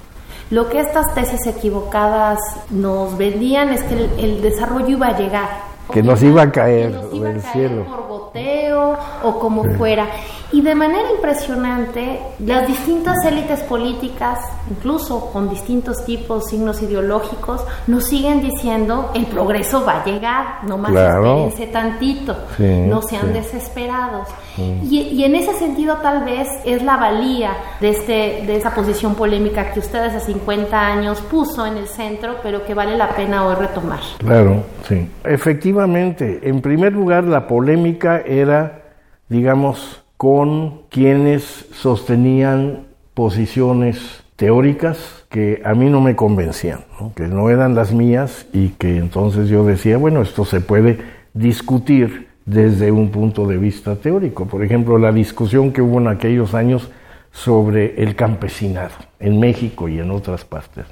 [0.50, 2.39] Lo que estas tesis equivocadas
[2.70, 5.50] nos vendían es que el, desarrollo iba a llegar.
[5.91, 7.84] Que nos iba a caer del cielo.
[7.84, 10.08] Por goteo o como fuera.
[10.51, 18.05] Y de manera impresionante, las distintas élites políticas, incluso con distintos tipos, signos ideológicos, nos
[18.05, 21.51] siguen diciendo el progreso va a llegar, no más claro.
[21.71, 24.29] tantito, no sean desesperados.
[24.57, 29.13] Y, y, en ese sentido tal vez es la valía de, este, de esa posición
[29.13, 33.45] polémica que usted hace 50 años puso en el centro, pero que vale la pena
[33.45, 33.99] hoy retomar.
[34.17, 35.07] Claro, sí.
[35.23, 38.81] Efectivamente, en primer lugar, la polémica era,
[39.29, 46.82] digamos, con quienes sostenían posiciones teóricas que a mí no me convencían,
[47.15, 50.99] que no eran las mías y que entonces yo decía, bueno, esto se puede
[51.34, 54.46] discutir desde un punto de vista teórico.
[54.46, 56.89] Por ejemplo, la discusión que hubo en aquellos años
[57.31, 60.85] sobre el campesinado en México y en otras partes.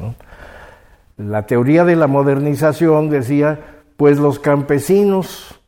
[1.17, 3.59] La teoría de la modernización decía,
[3.97, 5.59] pues los campesinos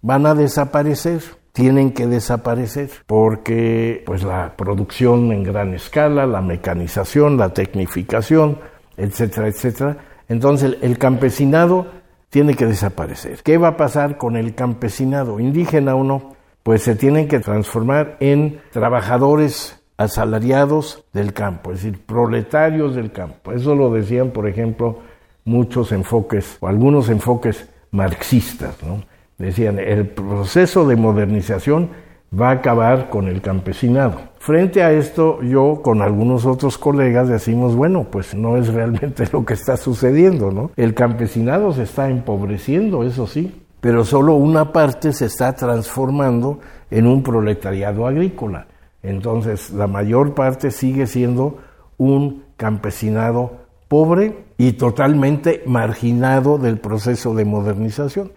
[0.00, 1.20] van a desaparecer
[1.54, 8.58] tienen que desaparecer porque pues la producción en gran escala, la mecanización, la tecnificación,
[8.96, 9.96] etcétera, etcétera.
[10.28, 11.86] Entonces el, campesinado
[12.28, 13.40] tiene que desaparecer.
[13.44, 16.34] ¿Qué va a pasar con el campesinado, indígena o no?
[16.64, 23.52] Pues se tienen que transformar en trabajadores asalariados del campo, es decir, proletarios del campo.
[23.52, 24.98] Eso lo decían, por ejemplo,
[25.44, 29.13] muchos enfoques o algunos enfoques marxistas, ¿no?
[29.38, 31.90] Decían, el proceso de modernización
[32.38, 34.20] va a acabar con el campesinado.
[34.38, 39.44] Frente a esto, yo con algunos otros colegas decimos, bueno, pues no es realmente lo
[39.44, 40.70] que está sucediendo, ¿no?
[40.76, 46.60] El campesinado se está empobreciendo, eso sí, pero solo una parte se está transformando
[46.90, 48.66] en un proletariado agrícola.
[49.02, 51.58] Entonces, la mayor parte sigue siendo
[51.98, 58.32] un campesinado pobre y totalmente marginado del proceso de modernización.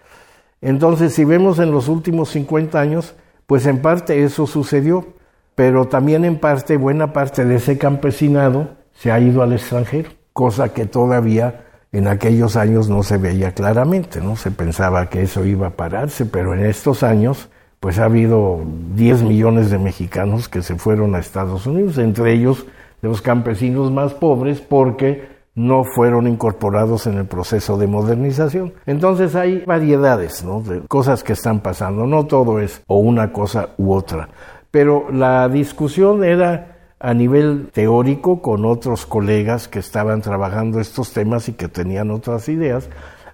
[0.60, 3.14] Entonces, si vemos en los últimos 50 años,
[3.46, 5.06] pues en parte eso sucedió,
[5.54, 10.72] pero también en parte, buena parte de ese campesinado se ha ido al extranjero, cosa
[10.72, 14.36] que todavía en aquellos años no se veía claramente, ¿no?
[14.36, 17.48] Se pensaba que eso iba a pararse, pero en estos años,
[17.80, 18.60] pues ha habido
[18.94, 22.66] 10 millones de mexicanos que se fueron a Estados Unidos, entre ellos
[23.00, 28.74] los campesinos más pobres, porque no fueron incorporados en el proceso de modernización.
[28.86, 33.92] Entonces hay variedades de cosas que están pasando, no todo es o una cosa u
[33.92, 34.28] otra,
[34.70, 41.48] pero la discusión era a nivel teórico con otros colegas que estaban trabajando estos temas
[41.48, 42.88] y que tenían otras ideas,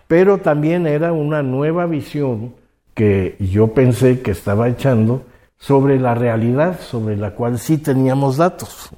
[0.09, 2.55] pero también era una nueva visión
[2.95, 5.25] que yo pensé que estaba echando
[5.59, 8.91] sobre la realidad, sobre la cual sí teníamos datos.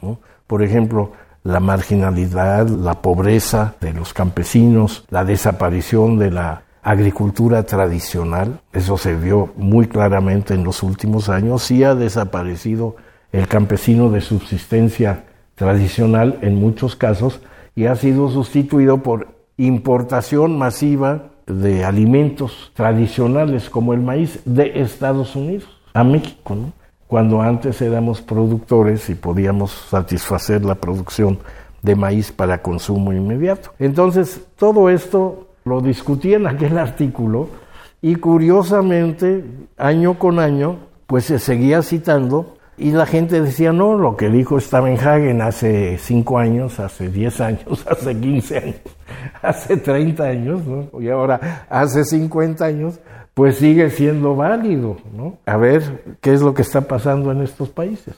[0.46, 1.12] Por ejemplo,
[1.46, 9.14] la marginalidad, la pobreza de los campesinos, la desaparición de la agricultura tradicional, eso se
[9.14, 12.96] vio muy claramente en los últimos años, sí ha desaparecido
[13.30, 15.24] el campesino de subsistencia
[15.54, 17.40] tradicional en muchos casos
[17.76, 25.36] y ha sido sustituido por importación masiva de alimentos tradicionales como el maíz de Estados
[25.36, 26.56] Unidos a México.
[26.56, 26.72] ¿no?
[27.06, 31.38] Cuando antes éramos productores y podíamos satisfacer la producción
[31.82, 33.70] de maíz para consumo inmediato.
[33.78, 37.48] Entonces, todo esto lo discutí en aquel artículo
[38.02, 39.44] y curiosamente,
[39.76, 40.76] año con año,
[41.06, 46.38] pues se seguía citando y la gente decía, no, lo que dijo Stavenhagen hace 5
[46.38, 48.76] años, hace 10 años, hace 15 años,
[49.42, 51.00] hace 30 años, ¿no?
[51.00, 53.00] y ahora hace 50 años,
[53.36, 55.36] pues sigue siendo válido, ¿no?
[55.44, 58.16] A ver qué es lo que está pasando en estos países.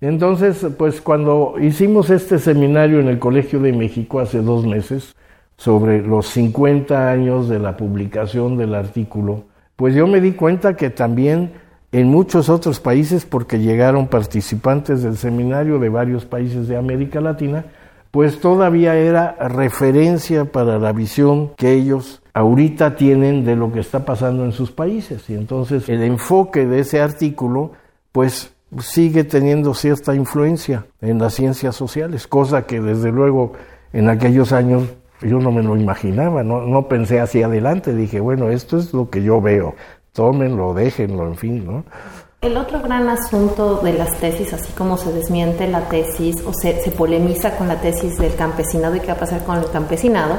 [0.00, 5.14] Entonces, pues cuando hicimos este seminario en el Colegio de México hace dos meses
[5.56, 9.44] sobre los 50 años de la publicación del artículo,
[9.76, 11.52] pues yo me di cuenta que también
[11.92, 17.66] en muchos otros países, porque llegaron participantes del seminario de varios países de América Latina,
[18.10, 24.04] pues todavía era referencia para la visión que ellos ahorita tienen de lo que está
[24.04, 25.28] pasando en sus países.
[25.30, 27.72] Y entonces el enfoque de ese artículo,
[28.12, 33.52] pues sigue teniendo cierta influencia en las ciencias sociales, cosa que desde luego
[33.92, 34.84] en aquellos años
[35.22, 39.10] yo no me lo imaginaba, no, no pensé hacia adelante, dije, bueno, esto es lo
[39.10, 39.74] que yo veo,
[40.12, 41.84] tómenlo, déjenlo, en fin, ¿no?
[42.42, 46.80] El otro gran asunto de las tesis, así como se desmiente la tesis o se,
[46.82, 50.38] se, polemiza con la tesis del campesinado y qué va a pasar con el campesinado,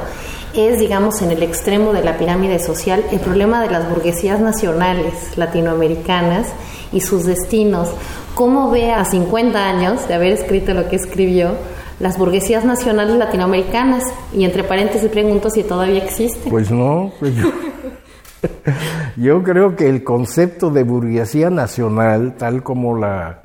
[0.52, 5.38] es, digamos, en el extremo de la pirámide social, el problema de las burguesías nacionales
[5.38, 6.48] latinoamericanas
[6.90, 7.88] y sus destinos.
[8.34, 11.52] ¿Cómo ve a 50 años de haber escrito lo que escribió?
[12.00, 16.50] las burguesías nacionales latinoamericanas y entre paréntesis pregunto si todavía existen.
[16.50, 17.52] Pues no, pues yo,
[19.16, 23.44] yo creo que el concepto de burguesía nacional, tal como la,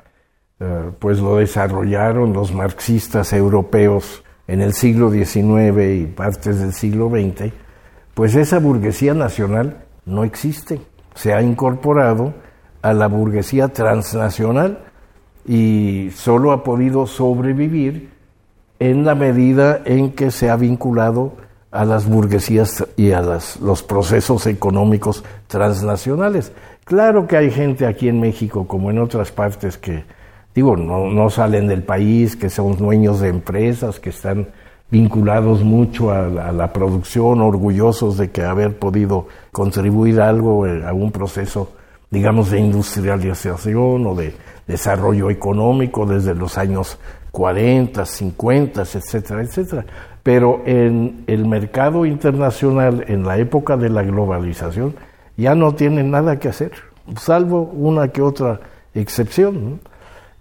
[0.60, 7.10] uh, pues lo desarrollaron los marxistas europeos en el siglo XIX y partes del siglo
[7.10, 7.52] XX,
[8.14, 10.80] pues esa burguesía nacional no existe.
[11.14, 12.34] Se ha incorporado
[12.82, 14.84] a la burguesía transnacional
[15.46, 18.10] y solo ha podido sobrevivir
[18.78, 21.36] en la medida en que se ha vinculado
[21.70, 26.52] a las burguesías y a las, los procesos económicos transnacionales.
[26.84, 30.04] Claro que hay gente aquí en México, como en otras partes, que,
[30.54, 34.48] digo, no, no salen del país, que son dueños de empresas, que están
[34.90, 40.92] vinculados mucho a la, a la, producción, orgullosos de que haber podido contribuir algo a
[40.94, 41.72] un proceso,
[42.10, 44.34] digamos, de industrialización o de
[44.66, 46.98] desarrollo económico desde los años
[47.30, 49.84] 40, 50, etcétera, etcétera.
[50.28, 54.94] Pero en el mercado internacional, en la época de la globalización,
[55.38, 56.72] ya no tienen nada que hacer,
[57.16, 58.60] salvo una que otra
[58.92, 59.80] excepción.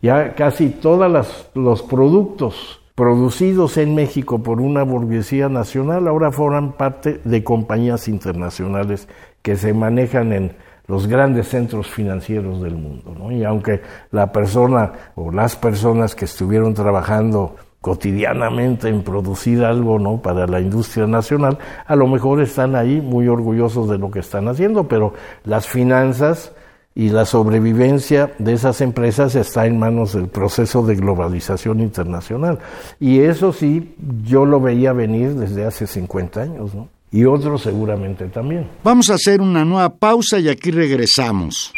[0.02, 7.22] Ya casi todos los productos producidos en México por una burguesía nacional ahora forman parte
[7.24, 9.08] de compañías internacionales
[9.42, 10.52] que se manejan en
[10.88, 13.32] los grandes centros financieros del mundo.
[13.32, 13.80] Y aunque
[14.12, 20.22] la persona o las personas que estuvieron trabajando cotidianamente en producir algo ¿no?
[20.22, 24.48] para la industria nacional, a lo mejor están ahí muy orgullosos de lo que están
[24.48, 25.14] haciendo, pero
[25.44, 26.52] las finanzas
[26.98, 32.58] y la sobrevivencia de esas empresas está en manos del proceso de globalización internacional.
[33.00, 36.90] Y eso sí, yo lo veía venir desde hace 50 años, ¿no?
[37.12, 38.68] Y otros seguramente también.
[38.84, 41.72] Vamos a hacer una nueva pausa y aquí regresamos.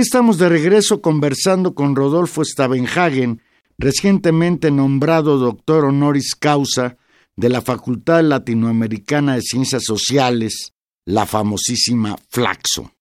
[0.00, 3.42] Estamos de regreso conversando con Rodolfo Stavenhagen,
[3.76, 6.96] recientemente nombrado doctor honoris causa
[7.36, 10.72] de la Facultad Latinoamericana de Ciencias Sociales,
[11.04, 12.92] la famosísima Flaxo.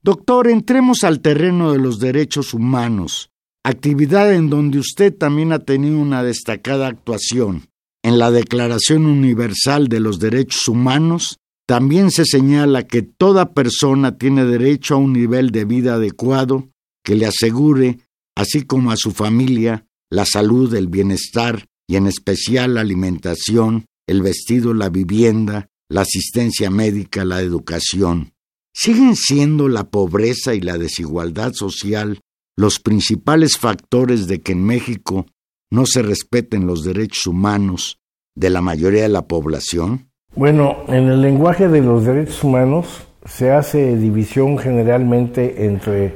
[0.00, 3.28] Doctor, entremos al terreno de los derechos humanos,
[3.62, 7.68] actividad en donde usted también ha tenido una destacada actuación.
[8.02, 14.44] En la Declaración Universal de los Derechos Humanos también se señala que toda persona tiene
[14.44, 16.68] derecho a un nivel de vida adecuado
[17.04, 17.98] que le asegure,
[18.36, 24.22] así como a su familia, la salud, el bienestar y en especial la alimentación, el
[24.22, 28.32] vestido, la vivienda, la asistencia médica, la educación.
[28.72, 32.20] ¿Siguen siendo la pobreza y la desigualdad social
[32.56, 35.26] los principales factores de que en México
[35.70, 37.98] no se respeten los derechos humanos
[38.34, 40.10] de la mayoría de la población?
[40.36, 46.14] Bueno, en el lenguaje de los derechos humanos se hace división generalmente entre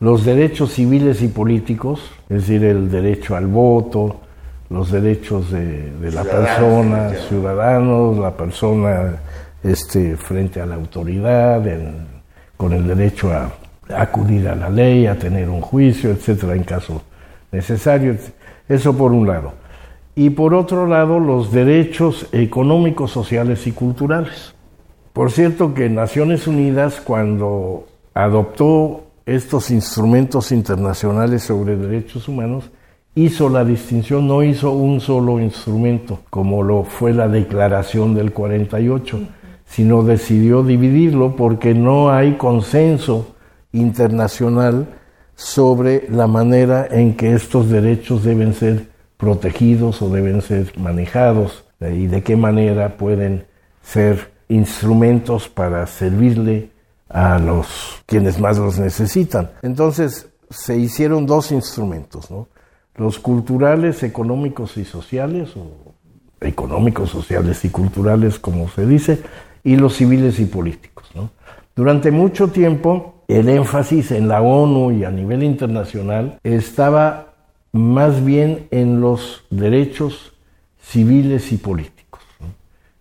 [0.00, 2.00] los derechos civiles y políticos,
[2.30, 4.22] es decir, el derecho al voto,
[4.70, 9.16] los derechos de, la persona, ciudadanos, la persona
[9.62, 11.62] este, frente a la autoridad,
[12.56, 13.52] con el derecho a,
[13.94, 17.02] a acudir a la ley, a tener un juicio, etcétera, en caso
[17.52, 18.16] necesario.
[18.66, 19.67] Eso por un lado
[20.18, 24.52] y por otro lado los derechos económicos, sociales y culturales.
[25.12, 32.68] Por cierto que Naciones Unidas cuando adoptó estos instrumentos internacionales sobre derechos humanos,
[33.14, 39.20] hizo la distinción, no hizo un solo instrumento, como lo fue la Declaración del 48,
[39.66, 43.36] sino decidió dividirlo porque no hay consenso
[43.70, 44.88] internacional
[45.36, 48.87] sobre la manera en que estos derechos deben ser
[49.18, 53.46] protegidos o deben ser manejados y de qué manera pueden
[53.82, 56.70] ser instrumentos para servirle
[57.08, 59.50] a los quienes más los necesitan.
[59.62, 62.28] Entonces se hicieron dos instrumentos,
[62.96, 65.94] los culturales, económicos y sociales, o
[66.40, 69.22] económicos, sociales y culturales, como se dice,
[69.62, 71.10] y los civiles y políticos.
[71.74, 77.27] Durante mucho tiempo el énfasis en la ONU y a nivel internacional estaba
[77.78, 80.32] más bien en los derechos
[80.80, 82.22] civiles y políticos.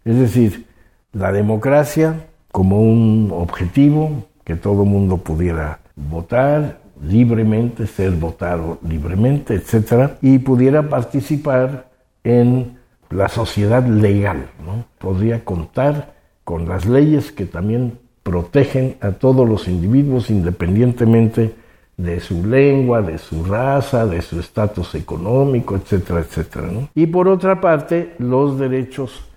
[0.05, 0.65] Es decir,
[1.13, 10.11] la democracia como un objetivo, que todo mundo pudiera votar libremente, ser votado libremente, etc.,
[10.21, 11.89] y pudiera participar
[12.23, 12.77] en
[13.09, 14.47] la sociedad legal.
[14.65, 14.85] ¿no?
[14.97, 16.13] Podría contar
[16.43, 21.55] con las leyes que también protegen a todos los individuos independientemente
[21.97, 26.69] de su lengua, de su raza, de su estatus económico, etcétera, etcétera.
[26.93, 29.27] Y por otra parte, los derechos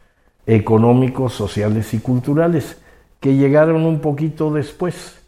[0.46, 2.78] económicos, sociales y culturales,
[3.18, 5.18] que llegaron un poquito después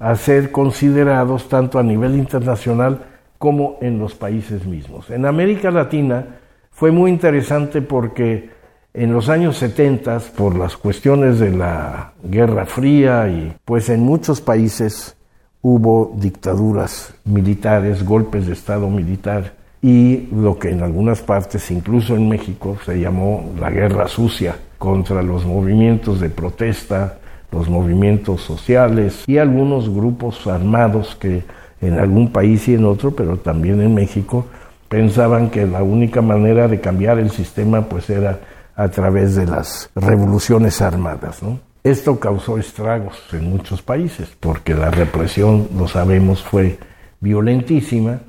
[0.00, 3.06] a ser considerados tanto a nivel internacional
[3.38, 5.10] como en los países mismos.
[5.10, 6.38] En América Latina
[6.70, 8.50] fue muy interesante porque
[8.92, 14.40] en los años 70, por las cuestiones de la Guerra Fría y pues en muchos
[14.40, 15.16] países
[15.62, 19.52] hubo dictaduras militares, golpes de Estado militar
[19.82, 25.22] y lo que en algunas partes, incluso en México, se llamó la guerra sucia contra
[25.22, 27.18] los movimientos de protesta,
[27.52, 31.42] los movimientos sociales y algunos grupos armados que
[31.80, 34.46] en algún país y en otro, pero también en México,
[34.88, 38.40] pensaban que la única manera de cambiar el sistema pues era
[38.76, 41.58] a través de las revoluciones armadas, ¿no?
[41.82, 46.78] Esto causó estragos en muchos países, porque la represión, lo sabemos, fue
[47.20, 48.20] violentísima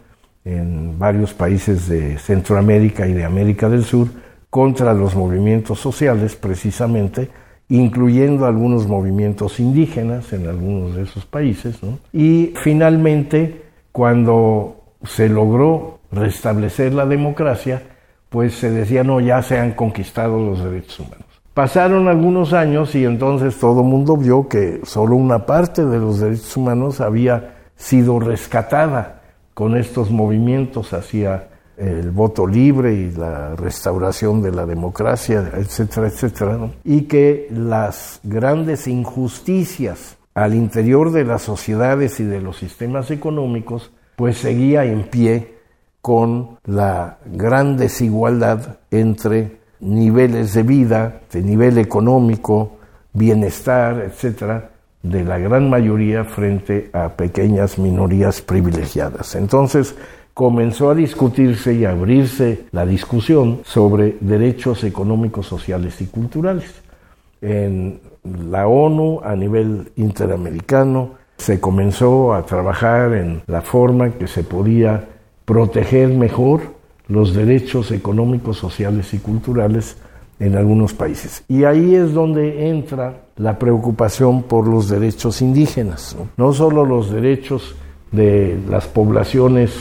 [0.45, 4.07] en varios países de Centroamérica y de América del Sur
[4.49, 7.29] contra los movimientos sociales, precisamente,
[7.67, 11.77] incluyendo algunos movimientos indígenas en algunos de esos países.
[12.13, 17.81] Y finalmente, cuando se logró restablecer la democracia,
[18.29, 21.30] pues se decía, no, ya se han conquistado los derechos humanos.
[21.53, 26.19] Pasaron algunos años y entonces todo el mundo vio que solo una parte de los
[26.19, 29.21] derechos humanos había sido rescatada
[29.53, 36.57] con estos movimientos hacia el voto libre y la restauración de la democracia, etcétera, etcétera,
[36.85, 43.91] y que las grandes injusticias al interior de las sociedades y de los sistemas económicos,
[44.15, 45.55] pues seguía en pie
[46.01, 52.77] con la gran desigualdad entre niveles de vida, de nivel económico,
[53.13, 54.69] bienestar, etcétera,
[55.03, 59.35] de la gran mayoría frente a pequeñas minorías privilegiadas.
[59.35, 59.95] Entonces,
[60.33, 66.81] comenzó a discutirse y abrirse la discusión sobre derechos económicos, sociales y culturales.
[67.41, 74.43] En la ONU a nivel interamericano se comenzó a trabajar en la forma que se
[74.43, 75.07] podía
[75.45, 76.61] proteger mejor
[77.11, 79.97] los derechos económicos, sociales y culturales
[80.39, 81.43] en algunos países.
[81.47, 87.75] Y ahí es donde entra la preocupación por los derechos indígenas, no, solo los derechos
[88.11, 89.71] de las poblaciones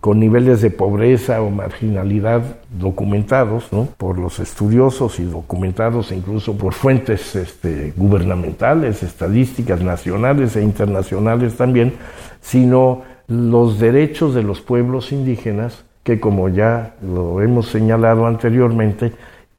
[0.00, 3.68] con niveles de pobreza o marginalidad documentados
[3.98, 11.92] por los estudiosos y documentados incluso por fuentes este, gubernamentales, estadísticas nacionales e internacionales también,
[12.40, 19.12] sino los derechos de los pueblos indígenas que como ya lo hemos señalado anteriormente,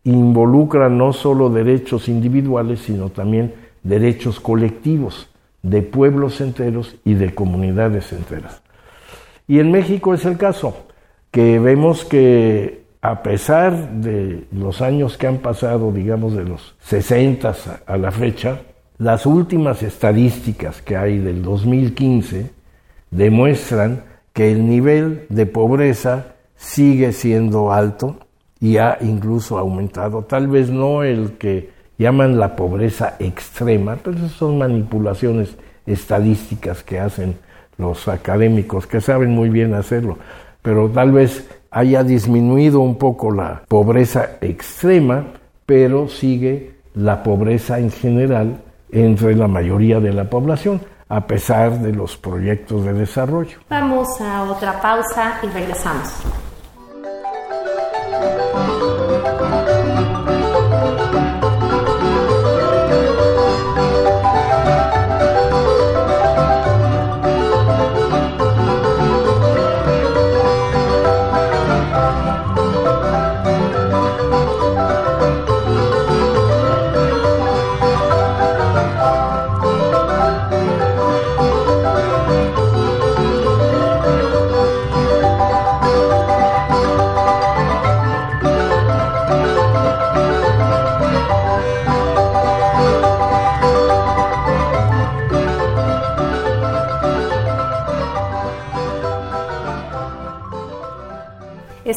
[0.03, 5.29] involucran no solo derechos individuales, sino también derechos colectivos
[5.63, 8.61] de pueblos enteros y de comunidades enteras.
[9.47, 10.75] Y en México es el caso,
[11.31, 17.55] que vemos que a pesar de los años que han pasado, digamos de los 60
[17.85, 18.59] a la fecha,
[18.97, 22.51] las últimas estadísticas que hay del 2015
[23.09, 26.30] demuestran que el nivel de pobreza
[26.61, 28.17] sigue siendo alto
[28.59, 30.23] y ha incluso aumentado.
[30.23, 36.99] Tal vez no el que llaman la pobreza extrema, pero esas son manipulaciones estadísticas que
[36.99, 37.35] hacen
[37.77, 40.19] los académicos que saben muy bien hacerlo,
[40.61, 45.25] pero tal vez haya disminuido un poco la pobreza extrema,
[45.65, 51.93] pero sigue la pobreza en general entre la mayoría de la población, a pesar de
[51.93, 53.57] los proyectos de desarrollo.
[53.69, 56.50] Vamos a otra pausa y regresamos.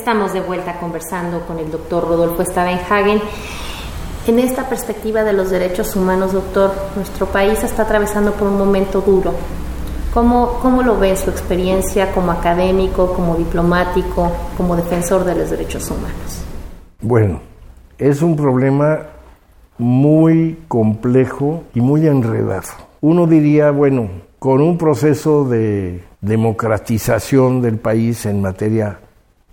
[0.05, 3.23] Estamos de vuelta conversando con el doctor Rodolfo Stavenhagen.
[4.27, 9.01] En esta perspectiva de los derechos humanos, doctor, nuestro país está atravesando por un momento
[9.01, 9.33] duro.
[10.13, 15.91] ¿Cómo, cómo lo ve su experiencia como académico, como diplomático, como defensor de los derechos
[15.91, 16.45] humanos?
[17.01, 17.41] Bueno,
[17.97, 19.07] es un problema
[19.79, 22.69] muy complejo y muy enredado.
[23.01, 28.99] Uno diría, bueno, con un proceso de democratización del país en materia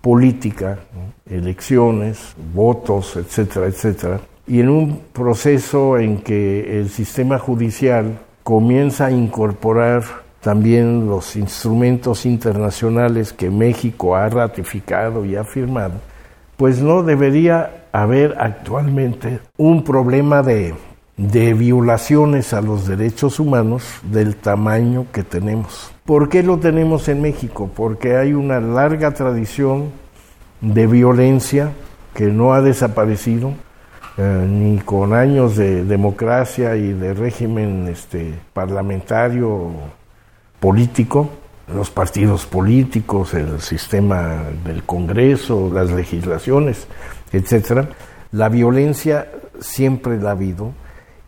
[0.02, 0.80] política,
[1.24, 9.10] elecciones, votos, etcétera, etcétera, y en un proceso en que el sistema judicial comienza a
[9.12, 10.02] incorporar
[10.40, 15.94] también los instrumentos internacionales que México ha ratificado y ha firmado,
[16.56, 20.74] pues no debería haber actualmente un problema de,
[21.16, 25.91] de violaciones a los derechos humanos del tamaño que tenemos.
[26.04, 27.70] ¿Por qué lo tenemos en México?
[27.76, 29.92] Porque hay una larga tradición
[30.60, 31.70] de violencia
[32.12, 33.52] que no ha desaparecido,
[34.18, 39.70] eh, ni con años de democracia y de régimen este, parlamentario
[40.58, 41.30] político,
[41.72, 46.88] los partidos políticos, el sistema del Congreso, las legislaciones,
[47.32, 47.88] etcétera.
[48.32, 49.28] La violencia
[49.60, 50.72] siempre la ha habido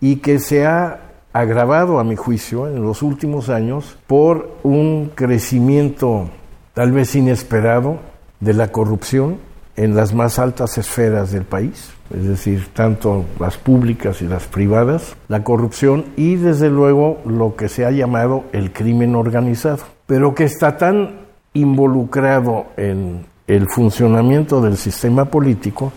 [0.00, 1.03] y que se ha
[1.34, 6.30] agravado, a mi juicio, en los últimos años por un crecimiento
[6.74, 7.98] tal vez inesperado
[8.38, 9.38] de la corrupción
[9.76, 11.90] en las más altas esferas del país.
[12.14, 17.68] es decir, tanto las públicas y las privadas, la corrupción y desde luego lo que
[17.68, 21.22] se ha llamado el crimen organizado, pero que está tan
[21.52, 25.92] involucrado en el funcionamiento del sistema político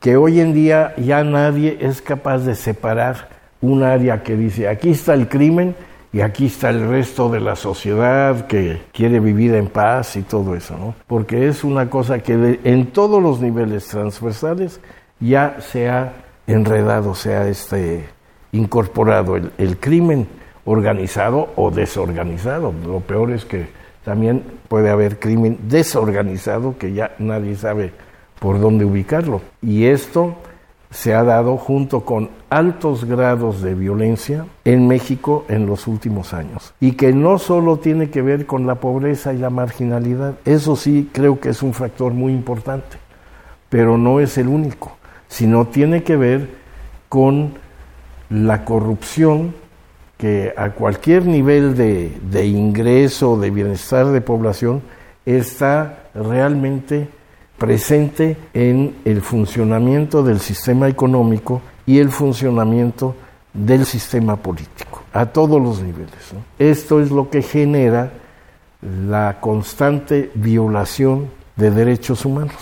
[0.00, 4.90] que hoy en día ya nadie es capaz de separar un área que dice aquí
[4.90, 5.74] está el crimen
[6.12, 10.54] y aquí está el resto de la sociedad que quiere vivir en paz y todo
[10.54, 10.94] eso, ¿no?
[11.06, 14.80] Porque es una cosa que en todos los niveles transversales
[15.20, 16.12] ya se ha
[16.46, 18.06] enredado, se ha este,
[18.52, 20.26] incorporado el, el crimen
[20.64, 22.72] organizado o desorganizado.
[22.86, 23.68] Lo peor es que
[24.04, 27.92] también puede haber crimen desorganizado que ya nadie sabe
[28.38, 29.40] por dónde ubicarlo.
[29.60, 30.36] Y esto
[30.96, 36.72] se ha dado junto con altos grados de violencia en México en los últimos años.
[36.80, 41.10] Y que no solo tiene que ver con la pobreza y la marginalidad, eso sí
[41.12, 42.96] creo que es un factor muy importante,
[43.68, 44.96] pero no es el único,
[45.28, 46.48] sino tiene que ver
[47.10, 47.52] con
[48.30, 49.54] la corrupción
[50.16, 54.80] que a cualquier nivel de, de ingreso, de bienestar de población,
[55.26, 57.08] está realmente
[57.58, 63.14] presente en el funcionamiento del sistema económico y el funcionamiento
[63.52, 66.12] del sistema político, a todos los niveles.
[66.58, 68.12] Esto es lo que genera
[68.82, 72.56] la constante violación de derechos humanos.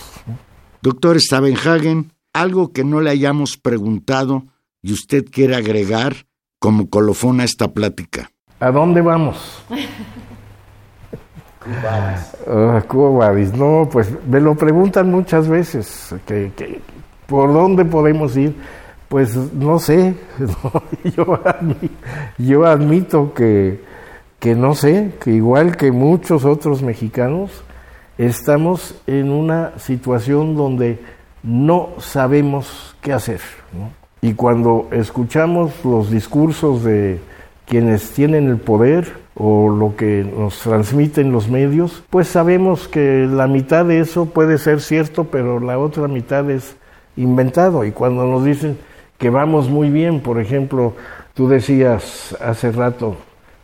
[0.81, 4.43] Doctor Stabenhagen, algo que no le hayamos preguntado
[4.81, 6.27] y usted quiere agregar
[6.59, 8.31] como colofón a esta plática.
[8.59, 9.63] ¿A dónde vamos?
[12.45, 16.51] Uh, no, pues me lo preguntan muchas veces, que,
[17.25, 18.55] ¿por dónde podemos ir?
[19.07, 20.15] Pues no sé,
[21.15, 21.95] yo, admito,
[22.37, 23.81] yo, admito que,
[24.39, 27.63] que no sé, que igual que muchos otros mexicanos,
[28.17, 30.99] estamos en una situación donde
[31.41, 33.41] no sabemos qué hacer.
[34.21, 37.19] Y cuando escuchamos los discursos de
[37.65, 43.47] quienes tienen el poder, o lo que nos transmiten los medios, pues sabemos que la
[43.47, 46.77] mitad de eso puede ser cierto, pero la otra mitad es
[47.17, 47.83] inventado.
[47.83, 48.77] Y cuando nos dicen
[49.17, 50.93] que vamos muy bien, por ejemplo,
[51.33, 53.17] tú decías hace rato,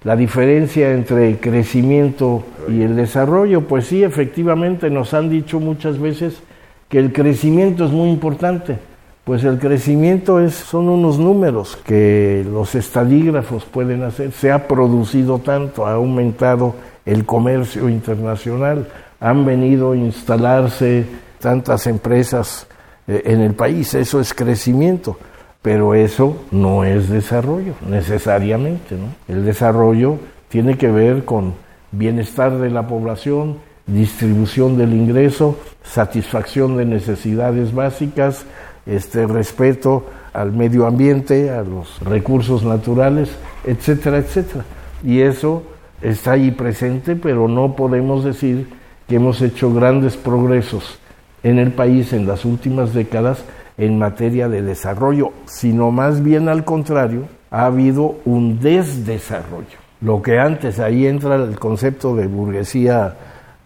[0.03, 5.99] la diferencia entre el crecimiento y el desarrollo, pues sí, efectivamente nos han dicho muchas
[5.99, 6.41] veces
[6.89, 8.77] que el crecimiento es muy importante,
[9.23, 14.31] pues el crecimiento es, son unos números que los estadígrafos pueden hacer.
[14.31, 18.87] Se ha producido tanto, ha aumentado el comercio internacional,
[19.19, 21.05] han venido a instalarse
[21.39, 22.67] tantas empresas
[23.07, 23.93] eh, en el país.
[23.93, 25.17] Eso es crecimiento,
[25.61, 28.95] pero eso no es desarrollo necesariamente.
[29.27, 30.17] El desarrollo
[30.49, 31.53] tiene que ver con
[31.91, 38.45] bienestar de la población, distribución del ingreso, satisfacción de necesidades básicas,
[38.85, 43.29] este respeto al medio ambiente, a los recursos naturales,
[43.65, 44.63] etcétera, etcétera.
[45.03, 45.63] Y eso
[46.01, 48.67] está ahí presente, pero no podemos decir
[49.07, 50.99] que hemos hecho grandes progresos
[51.43, 53.43] en el país en las últimas décadas
[53.77, 59.81] en materia de desarrollo, sino más bien al contrario, ha habido un desdesarrollo.
[60.01, 63.15] Lo que antes, ahí entra el concepto de burguesía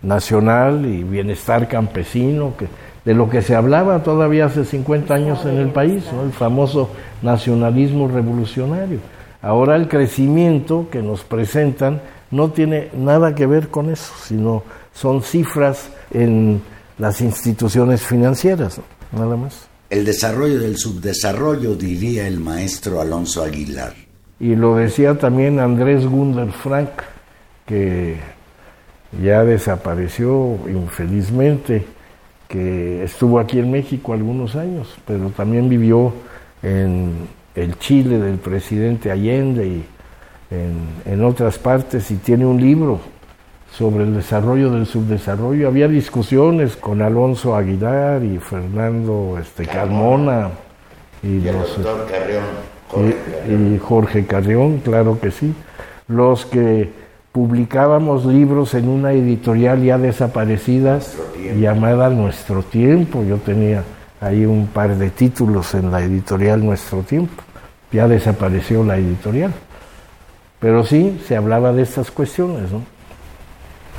[0.01, 2.67] nacional y bienestar campesino, que
[3.05, 6.89] de lo que se hablaba todavía hace 50 años en el país, el famoso
[7.21, 8.99] nacionalismo revolucionario.
[9.41, 12.01] Ahora el crecimiento que nos presentan
[12.31, 16.61] no tiene nada que ver con eso, sino son cifras en
[16.97, 18.81] las instituciones financieras,
[19.11, 19.67] nada más.
[19.91, 23.93] El desarrollo del subdesarrollo, diría el maestro Alonso Aguilar.
[24.39, 26.89] Y lo decía también Andrés Gunder Frank,
[27.67, 28.17] que
[29.23, 31.85] ya desapareció infelizmente
[32.55, 36.13] que estuvo aquí en México algunos años, pero también vivió
[36.63, 39.85] en el Chile del presidente Allende y
[41.05, 43.01] en, otras partes y tiene un libro
[43.77, 45.67] sobre el desarrollo del subdesarrollo.
[45.67, 50.51] Había discusiones con Alonso Aguilar y Fernando este, Carmona.
[51.23, 51.77] Y, los,
[53.49, 55.53] y Jorge Carrión, claro que sí,
[56.07, 56.89] los que
[57.35, 61.01] publicábamos libros en una editorial ya desaparecida
[61.59, 63.25] llamada Nuestro Tiempo.
[63.25, 63.83] Yo tenía
[64.21, 67.43] ahí un par de títulos en la editorial Nuestro Tiempo.
[67.91, 69.51] Ya desapareció la editorial.
[70.61, 72.83] Pero sí se hablaba de estas cuestiones, ¿no?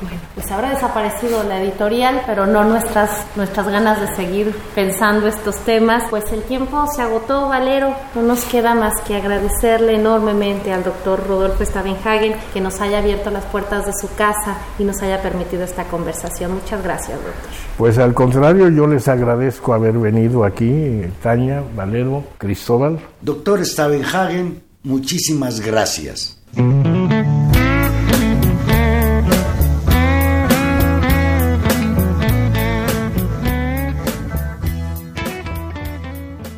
[0.02, 5.56] Bueno, pues habrá desaparecido la editorial, pero no nuestras, nuestras ganas de seguir pensando estos
[5.60, 6.04] temas.
[6.10, 7.94] Pues el tiempo se agotó, Valero.
[8.14, 13.30] No nos queda más que agradecerle enormemente al doctor Rodolfo Stavenhagen que nos haya abierto
[13.30, 16.52] las puertas de su casa y nos haya permitido esta conversación.
[16.54, 17.50] Muchas gracias, doctor.
[17.78, 22.98] Pues al contrario, yo les agradezco haber venido aquí, Tania, Valero, Cristóbal.
[23.22, 26.36] Doctor Stavenhagen, muchísimas gracias.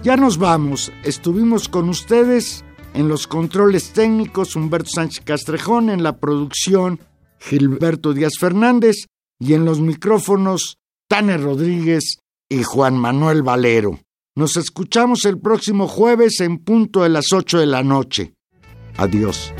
[0.09, 0.91] Ya nos vamos.
[1.05, 6.99] Estuvimos con ustedes en los controles técnicos Humberto Sánchez Castrejón, en la producción
[7.39, 9.05] Gilberto Díaz Fernández
[9.39, 10.79] y en los micrófonos
[11.09, 14.01] Tane Rodríguez y Juan Manuel Valero.
[14.35, 18.33] Nos escuchamos el próximo jueves en punto de las 8 de la noche.
[18.97, 19.53] Adiós.